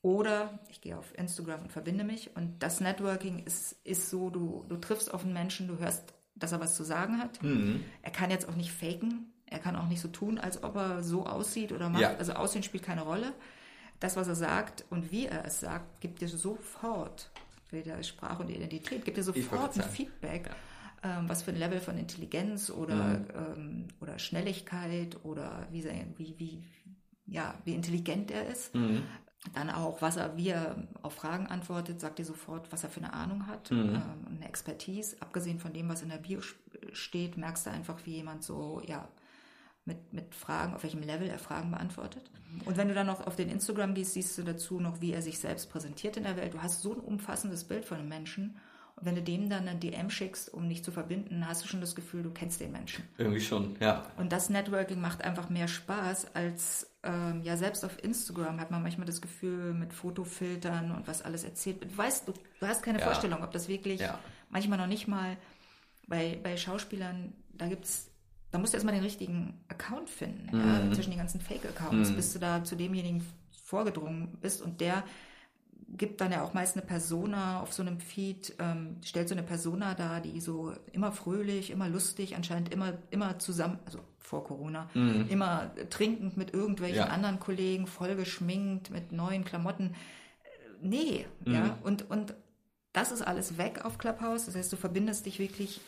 Oder 0.03 0.59
ich 0.70 0.81
gehe 0.81 0.96
auf 0.96 1.16
Instagram 1.18 1.62
und 1.62 1.73
verbinde 1.73 2.05
mich. 2.05 2.35
Und 2.37 2.62
das 2.62 2.81
Networking 2.81 3.44
ist, 3.44 3.77
ist 3.85 4.11
so, 4.11 4.31
du, 4.31 4.64
du 4.68 4.77
triffst 4.77 5.12
auf 5.12 5.25
einen 5.25 5.33
Menschen, 5.33 5.68
du 5.68 5.79
hörst, 5.79 6.14
dass 6.35 6.53
er 6.53 6.61
was 6.61 6.75
zu 6.75 6.85
sagen 6.85 7.18
hat. 7.18 7.40
Er 8.03 8.11
kann 8.11 8.31
jetzt 8.31 8.49
auch 8.49 8.57
nicht 8.57 8.73
faken. 8.73 9.33
Er 9.46 9.59
kann 9.59 9.77
auch 9.77 9.88
nicht 9.88 10.01
so 10.01 10.09
tun, 10.09 10.38
als 10.38 10.62
ob 10.62 10.77
er 10.77 11.03
so 11.03 11.27
aussieht 11.27 11.73
oder 11.73 11.88
macht. 11.88 12.03
Ja. 12.03 12.14
Also 12.16 12.35
Aussehen 12.35 12.62
spielt 12.62 12.85
keine 12.85 13.03
Rolle. 13.03 13.33
Das, 13.99 14.16
was 14.16 14.29
er 14.29 14.37
sagt 14.37 14.85
und 14.90 15.11
wie 15.11 15.27
er 15.27 15.44
es 15.44 15.61
sagt, 15.61 16.01
gibt 16.01 16.20
dir 16.20 16.29
sofort, 16.29 17.31
wieder 17.73 18.03
Sprache 18.03 18.43
und 18.43 18.51
Identität, 18.51 19.05
gibt 19.05 19.17
dir 19.17 19.23
sofort 19.23 19.77
ein. 19.79 19.83
Feedback, 19.89 20.51
ähm, 21.03 21.29
was 21.29 21.43
für 21.43 21.53
ein 21.53 21.59
Level 21.59 21.81
von 21.81 21.97
Intelligenz 21.99 22.71
oder, 22.71 23.21
ähm, 23.57 23.89
oder 24.01 24.19
Schnelligkeit 24.19 25.17
oder 25.25 25.67
wie, 25.71 25.85
wie, 26.17 26.35
wie, 26.39 26.65
ja, 27.27 27.55
wie 27.65 27.75
intelligent 27.75 28.31
er 28.31 28.47
ist. 28.49 28.75
Dann 29.55 29.71
auch, 29.71 30.03
was 30.03 30.17
er, 30.17 30.37
wie 30.37 30.51
er 30.51 30.87
auf 31.01 31.15
Fragen 31.15 31.47
antwortet, 31.47 31.99
sagt 31.99 32.19
dir 32.19 32.27
sofort, 32.27 32.71
was 32.73 32.85
er 32.85 32.91
für 32.91 33.01
eine 33.01 33.15
Ahnung 33.15 33.47
hat, 33.47 33.71
ähm, 33.71 34.03
eine 34.37 34.47
Expertise. 34.47 35.17
Abgesehen 35.21 35.59
von 35.59 35.73
dem, 35.73 35.89
was 35.89 36.03
in 36.03 36.11
der 36.11 36.19
Bio 36.19 36.41
steht, 36.93 37.39
merkst 37.39 37.65
du 37.67 37.71
einfach, 37.71 38.05
wie 38.05 38.17
jemand 38.17 38.45
so, 38.45 38.83
ja, 38.87 39.09
mit, 39.85 40.12
mit 40.12 40.35
Fragen, 40.35 40.75
auf 40.75 40.83
welchem 40.83 41.03
Level 41.03 41.29
er 41.29 41.38
Fragen 41.38 41.71
beantwortet. 41.71 42.31
Und 42.64 42.77
wenn 42.77 42.88
du 42.88 42.95
dann 42.95 43.07
noch 43.07 43.27
auf 43.27 43.37
den 43.37 43.49
Instagram 43.49 43.95
gehst, 43.95 44.12
siehst 44.14 44.37
du 44.38 44.43
dazu 44.43 44.81
noch, 44.81 45.01
wie 45.01 45.12
er 45.12 45.23
sich 45.23 45.38
selbst 45.38 45.71
präsentiert 45.71 46.16
in 46.16 46.25
der 46.25 46.37
Welt. 46.37 46.55
Du 46.55 46.62
hast 46.62 46.83
so 46.83 46.93
ein 46.95 47.01
umfassendes 47.01 47.64
Bild 47.64 47.85
von 47.85 47.99
einem 47.99 48.09
Menschen. 48.09 48.57
Und 48.97 49.07
wenn 49.07 49.14
du 49.14 49.23
dem 49.23 49.49
dann 49.49 49.66
eine 49.66 49.79
DM 49.79 50.11
schickst, 50.11 50.53
um 50.53 50.69
dich 50.69 50.85
zu 50.85 50.93
verbinden, 50.93 51.47
hast 51.49 51.64
du 51.64 51.69
schon 51.69 51.81
das 51.81 51.95
Gefühl, 51.95 52.23
du 52.23 52.31
kennst 52.31 52.61
den 52.61 52.73
Menschen. 52.73 53.05
Irgendwie 53.19 53.40
schon, 53.40 53.77
ja. 53.81 54.05
Und 54.19 54.31
das 54.33 54.51
Networking 54.51 55.01
macht 55.01 55.23
einfach 55.23 55.49
mehr 55.49 55.69
Spaß 55.69 56.35
als, 56.35 56.90
ähm, 57.03 57.40
ja, 57.43 57.57
selbst 57.57 57.85
auf 57.85 58.03
Instagram 58.05 58.61
hat 58.61 58.71
man 58.71 58.83
manchmal 58.83 59.07
das 59.07 59.23
Gefühl 59.23 59.73
mit 59.73 59.95
Fotofiltern 59.95 60.90
und 60.90 61.09
was 61.09 61.23
alles 61.23 61.45
erzählt 61.45 61.81
wird. 61.81 61.93
Du 61.93 61.97
weißt, 61.99 62.29
du, 62.29 62.35
du 62.61 62.66
hast 62.66 62.83
keine 62.83 62.99
Ja. 62.99 63.07
Vorstellung, 63.07 63.43
ob 63.43 63.53
das 63.53 63.69
wirklich 63.69 64.01
Ja. 64.01 64.19
manchmal 64.51 64.77
noch 64.79 64.87
nicht 64.88 65.09
mal 65.09 65.37
Bei, 66.09 66.38
bei 66.43 66.57
Schauspielern, 66.57 67.33
da 67.55 67.69
gibt's, 67.69 68.10
da 68.51 68.59
musst 68.59 68.73
du 68.73 68.77
erstmal 68.77 68.95
den 68.95 69.05
richtigen 69.05 69.61
Account 69.69 70.11
finden. 70.11 70.49
Ja? 70.53 70.85
Mhm. 70.85 70.95
Zwischen 70.95 71.11
den 71.11 71.19
ganzen 71.19 71.41
Fake-Accounts, 71.41 72.13
bis 72.13 72.33
du 72.33 72.39
da 72.39 72.65
zu 72.65 72.77
demjenigen 72.77 73.25
vorgedrungen 73.65 74.37
bist 74.41 74.63
und 74.63 74.81
der 74.81 75.05
gibt 75.97 76.21
dann 76.21 76.31
ja 76.31 76.43
auch 76.43 76.55
meist 76.55 76.77
eine 76.77 76.87
Persona 76.87 77.61
auf 77.61 77.73
so 77.73 77.83
einem 77.83 77.99
Feed, 77.99 78.55
ähm, 78.61 78.99
stellt 79.05 79.29
so 79.29 79.35
eine 79.35 79.43
Persona 79.43 79.95
dar, 79.95 80.21
die 80.21 80.41
so 80.41 80.73
immer 80.93 81.11
fröhlich, 81.11 81.71
immer 81.71 81.89
lustig, 81.89 82.37
anscheinend 82.37 82.73
immer, 82.73 82.95
immer 83.11 83.39
zusammen, 83.41 83.79
also 83.87 83.99
vor 84.19 84.45
Corona, 84.45 84.89
immer 85.29 85.73
trinkend 85.91 86.37
mit 86.37 86.55
irgendwelchen 86.55 86.99
Ja. 86.99 87.07
anderen 87.07 87.41
Kollegen, 87.41 87.89
voll 87.89 88.15
geschminkt, 88.15 88.91
mit 88.91 89.11
neuen 89.11 89.45
Klamotten. 89.45 89.97
Nee, 90.81 91.27
ja, 91.45 91.77
und, 91.83 92.09
und 92.09 92.35
das 92.93 93.11
ist 93.11 93.23
alles 93.23 93.59
weg 93.59 93.85
auf 93.85 93.99
Clubhouse. 93.99 94.47
Das 94.47 94.55
heißt, 94.55 94.73
du 94.73 94.77
verbindest 94.77 95.27
dich 95.27 95.41
wirklich, 95.41 95.81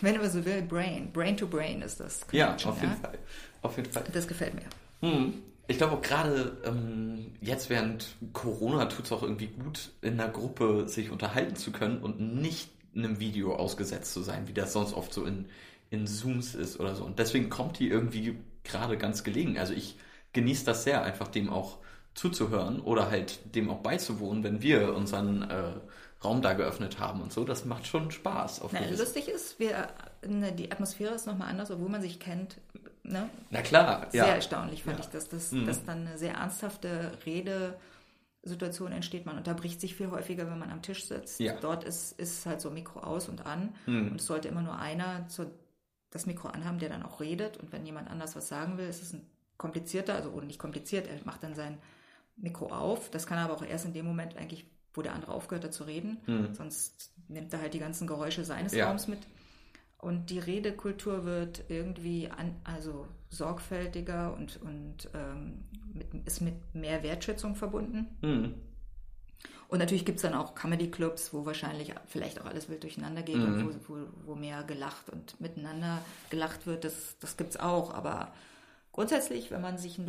wenn 0.00 0.16
man 0.16 0.30
so 0.30 0.44
will, 0.44 0.62
Brain. 0.62 1.10
Brain 1.12 1.36
to 1.36 1.46
Brain 1.46 1.82
ist 1.82 2.00
das. 2.00 2.20
Ja, 2.32 2.46
Connection, 2.46 2.72
auf 2.72 2.80
jeden 2.80 2.96
Fall. 2.96 3.18
Auf 3.62 3.76
jeden 3.76 3.92
Fall. 3.92 4.04
Das 4.12 4.28
gefällt 4.28 4.54
mir. 4.54 4.64
Hm. 5.00 5.34
Ich 5.68 5.78
glaube 5.78 5.96
auch 5.96 6.02
gerade 6.02 6.56
ähm, 6.64 7.32
jetzt 7.40 7.70
während 7.70 8.06
Corona 8.32 8.86
tut 8.86 9.06
es 9.06 9.12
auch 9.12 9.22
irgendwie 9.22 9.48
gut, 9.48 9.90
in 10.00 10.20
einer 10.20 10.30
Gruppe 10.30 10.88
sich 10.88 11.10
unterhalten 11.10 11.56
zu 11.56 11.72
können 11.72 11.98
und 11.98 12.20
nicht 12.20 12.70
einem 12.94 13.18
Video 13.18 13.56
ausgesetzt 13.56 14.12
zu 14.12 14.22
sein, 14.22 14.46
wie 14.46 14.52
das 14.52 14.72
sonst 14.72 14.94
oft 14.94 15.12
so 15.12 15.24
in, 15.24 15.46
in 15.90 16.06
Zooms 16.06 16.54
ist 16.54 16.78
oder 16.78 16.94
so. 16.94 17.04
Und 17.04 17.18
deswegen 17.18 17.50
kommt 17.50 17.78
die 17.78 17.88
irgendwie 17.88 18.36
gerade 18.62 18.96
ganz 18.96 19.24
gelegen. 19.24 19.58
Also 19.58 19.74
ich 19.74 19.96
genieße 20.32 20.64
das 20.64 20.84
sehr, 20.84 21.02
einfach 21.02 21.28
dem 21.28 21.50
auch 21.50 21.78
zuzuhören 22.14 22.80
oder 22.80 23.10
halt 23.10 23.54
dem 23.54 23.68
auch 23.68 23.80
beizuwohnen, 23.80 24.42
wenn 24.42 24.62
wir 24.62 24.94
unseren 24.94 25.42
äh, 25.42 25.72
Raum 26.24 26.40
da 26.42 26.54
geöffnet 26.54 26.98
haben 26.98 27.20
und 27.20 27.32
so. 27.32 27.44
Das 27.44 27.64
macht 27.64 27.86
schon 27.86 28.10
Spaß. 28.10 28.60
Auf 28.62 28.72
Na, 28.72 28.80
lustig 28.90 29.28
ist, 29.28 29.58
wir, 29.60 29.88
ne, 30.26 30.52
die 30.52 30.72
Atmosphäre 30.72 31.14
ist 31.14 31.26
nochmal 31.26 31.48
anders, 31.50 31.70
obwohl 31.70 31.88
man 31.90 32.00
sich 32.02 32.18
kennt. 32.18 32.56
Ne? 33.02 33.28
Na 33.50 33.62
klar, 33.62 34.06
Sehr 34.10 34.26
ja. 34.26 34.34
erstaunlich 34.34 34.82
fand 34.82 34.98
Ja. 34.98 35.04
ich, 35.04 35.10
dass, 35.10 35.28
das, 35.28 35.52
Mhm. 35.52 35.66
dass 35.66 35.84
dann 35.84 36.06
eine 36.06 36.18
sehr 36.18 36.34
ernsthafte 36.34 37.12
Redesituation 38.44 38.92
entsteht. 38.92 39.26
Man 39.26 39.36
unterbricht 39.36 39.80
sich 39.80 39.94
viel 39.94 40.10
häufiger, 40.10 40.50
wenn 40.50 40.58
man 40.58 40.70
am 40.70 40.82
Tisch 40.82 41.06
sitzt. 41.06 41.38
Ja. 41.40 41.54
Dort 41.60 41.84
ist, 41.84 42.18
ist 42.18 42.46
halt 42.46 42.60
so 42.60 42.70
Mikro 42.70 43.00
aus 43.00 43.28
und 43.28 43.44
an. 43.46 43.74
Mhm. 43.86 44.12
Und 44.12 44.20
es 44.20 44.26
sollte 44.26 44.48
immer 44.48 44.62
nur 44.62 44.78
einer 44.78 45.28
zu, 45.28 45.50
das 46.10 46.26
Mikro 46.26 46.48
anhaben, 46.48 46.78
der 46.78 46.88
dann 46.88 47.02
auch 47.02 47.20
redet. 47.20 47.56
Und 47.58 47.72
wenn 47.72 47.84
jemand 47.86 48.10
anders 48.10 48.34
was 48.36 48.48
sagen 48.48 48.78
will, 48.78 48.88
ist 48.88 49.02
es 49.02 49.12
ein 49.12 49.26
komplizierter, 49.58 50.14
also 50.14 50.30
oder 50.30 50.46
nicht 50.46 50.58
kompliziert, 50.58 51.06
er 51.06 51.16
macht 51.24 51.42
dann 51.42 51.54
sein 51.54 51.78
Mikro 52.36 52.66
auf. 52.66 53.10
Das 53.10 53.26
kann 53.26 53.38
er 53.38 53.44
aber 53.44 53.54
auch 53.54 53.64
erst 53.64 53.84
in 53.84 53.92
dem 53.92 54.06
Moment 54.06 54.36
eigentlich, 54.36 54.66
wo 54.96 55.02
der 55.02 55.14
andere 55.14 55.32
aufgehört 55.32 55.64
hat 55.64 55.74
zu 55.74 55.84
reden. 55.84 56.18
Sonst 56.52 57.12
nimmt 57.28 57.52
er 57.52 57.60
halt 57.60 57.74
die 57.74 57.78
ganzen 57.78 58.06
Geräusche 58.06 58.44
seines 58.44 58.72
Mhm. 58.72 58.78
Ja. 58.78 58.88
Raums 58.88 59.08
mit. 59.08 59.20
Und 59.98 60.30
die 60.30 60.38
Redekultur 60.38 61.24
wird 61.24 61.64
irgendwie 61.68 62.28
an, 62.28 62.54
also 62.64 63.08
sorgfältiger 63.30 64.34
und, 64.34 64.60
und 64.62 65.08
ähm, 65.14 65.64
mit, 65.92 66.08
ist 66.26 66.40
mit 66.40 66.74
mehr 66.74 67.02
Wertschätzung 67.02 67.56
verbunden. 67.56 68.06
Hm. 68.20 68.54
Und 69.68 69.78
natürlich 69.80 70.04
gibt 70.04 70.16
es 70.16 70.22
dann 70.22 70.34
auch 70.34 70.54
Comedy-Clubs, 70.54 71.32
wo 71.32 71.44
wahrscheinlich 71.44 71.92
vielleicht 72.06 72.40
auch 72.40 72.46
alles 72.46 72.68
wild 72.68 72.84
durcheinander 72.84 73.22
geht 73.22 73.36
und 73.36 73.66
wo, 73.66 73.94
wo, 73.94 74.06
wo 74.24 74.34
mehr 74.36 74.62
gelacht 74.62 75.10
und 75.10 75.40
miteinander 75.40 76.02
gelacht 76.30 76.66
wird. 76.66 76.84
Das, 76.84 77.16
das 77.18 77.36
gibt 77.36 77.50
es 77.50 77.56
auch. 77.58 77.92
Aber 77.92 78.32
grundsätzlich, 78.92 79.50
wenn 79.50 79.62
man 79.62 79.76
sich 79.78 79.98
ein 79.98 80.06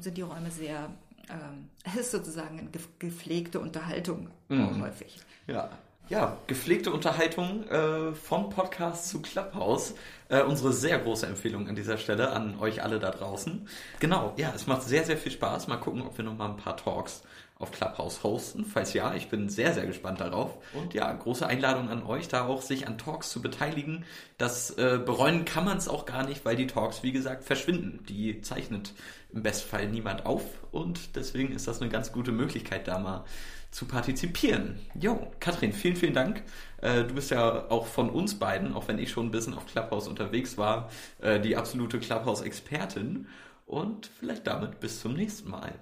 sind 0.00 0.16
die 0.16 0.22
Räume 0.22 0.50
sehr, 0.50 0.90
ähm, 1.30 1.68
es 1.84 1.96
ist 1.96 2.10
sozusagen 2.10 2.58
eine 2.58 2.70
gepflegte 2.98 3.60
Unterhaltung 3.60 4.28
auch 4.50 4.80
häufig. 4.80 5.18
Ja. 5.46 5.70
Ja, 6.08 6.38
gepflegte 6.46 6.90
Unterhaltung 6.90 7.68
äh, 7.68 8.14
vom 8.14 8.48
Podcast 8.48 9.10
zu 9.10 9.20
Clubhouse. 9.20 9.94
Äh, 10.30 10.40
unsere 10.42 10.72
sehr 10.72 10.98
große 10.98 11.26
Empfehlung 11.26 11.68
an 11.68 11.74
dieser 11.74 11.98
Stelle 11.98 12.30
an 12.30 12.58
euch 12.58 12.82
alle 12.82 12.98
da 12.98 13.10
draußen. 13.10 13.68
Genau, 14.00 14.32
ja, 14.38 14.50
es 14.54 14.66
macht 14.66 14.84
sehr, 14.84 15.04
sehr 15.04 15.18
viel 15.18 15.32
Spaß. 15.32 15.68
Mal 15.68 15.76
gucken, 15.76 16.00
ob 16.00 16.16
wir 16.16 16.24
noch 16.24 16.34
mal 16.34 16.48
ein 16.48 16.56
paar 16.56 16.78
Talks 16.78 17.24
auf 17.58 17.72
Clubhouse 17.72 18.22
hosten. 18.22 18.64
Falls 18.64 18.94
ja, 18.94 19.14
ich 19.14 19.28
bin 19.28 19.48
sehr, 19.48 19.74
sehr 19.74 19.86
gespannt 19.86 20.20
darauf. 20.20 20.58
Und 20.74 20.94
ja, 20.94 21.12
große 21.12 21.46
Einladung 21.46 21.88
an 21.88 22.04
euch, 22.04 22.28
da 22.28 22.46
auch 22.46 22.62
sich 22.62 22.86
an 22.86 22.98
Talks 22.98 23.30
zu 23.30 23.42
beteiligen. 23.42 24.04
Das 24.36 24.70
äh, 24.78 25.00
bereuen 25.04 25.44
kann 25.44 25.64
man 25.64 25.78
es 25.78 25.88
auch 25.88 26.06
gar 26.06 26.24
nicht, 26.24 26.44
weil 26.44 26.56
die 26.56 26.68
Talks, 26.68 27.02
wie 27.02 27.12
gesagt, 27.12 27.44
verschwinden. 27.44 28.04
Die 28.08 28.40
zeichnet 28.42 28.94
im 29.32 29.42
Bestfall 29.42 29.88
niemand 29.88 30.24
auf 30.24 30.42
und 30.70 31.16
deswegen 31.16 31.52
ist 31.52 31.68
das 31.68 31.80
eine 31.80 31.90
ganz 31.90 32.12
gute 32.12 32.32
Möglichkeit, 32.32 32.88
da 32.88 32.98
mal 32.98 33.24
zu 33.70 33.86
partizipieren. 33.86 34.78
Jo, 34.98 35.30
Katrin, 35.40 35.72
vielen, 35.72 35.96
vielen 35.96 36.14
Dank. 36.14 36.42
Äh, 36.80 37.04
du 37.04 37.14
bist 37.14 37.30
ja 37.30 37.70
auch 37.70 37.86
von 37.86 38.08
uns 38.08 38.38
beiden, 38.38 38.72
auch 38.72 38.88
wenn 38.88 38.98
ich 38.98 39.10
schon 39.10 39.26
ein 39.26 39.30
bisschen 39.30 39.54
auf 39.54 39.66
Clubhouse 39.66 40.08
unterwegs 40.08 40.56
war, 40.56 40.90
äh, 41.20 41.40
die 41.40 41.56
absolute 41.56 41.98
Clubhouse-Expertin. 41.98 43.26
Und 43.66 44.06
vielleicht 44.18 44.46
damit 44.46 44.80
bis 44.80 45.00
zum 45.00 45.12
nächsten 45.12 45.50
Mal. 45.50 45.74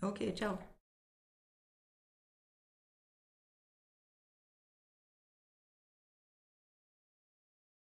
Okay, 0.00 0.32
ciao. 0.32 0.56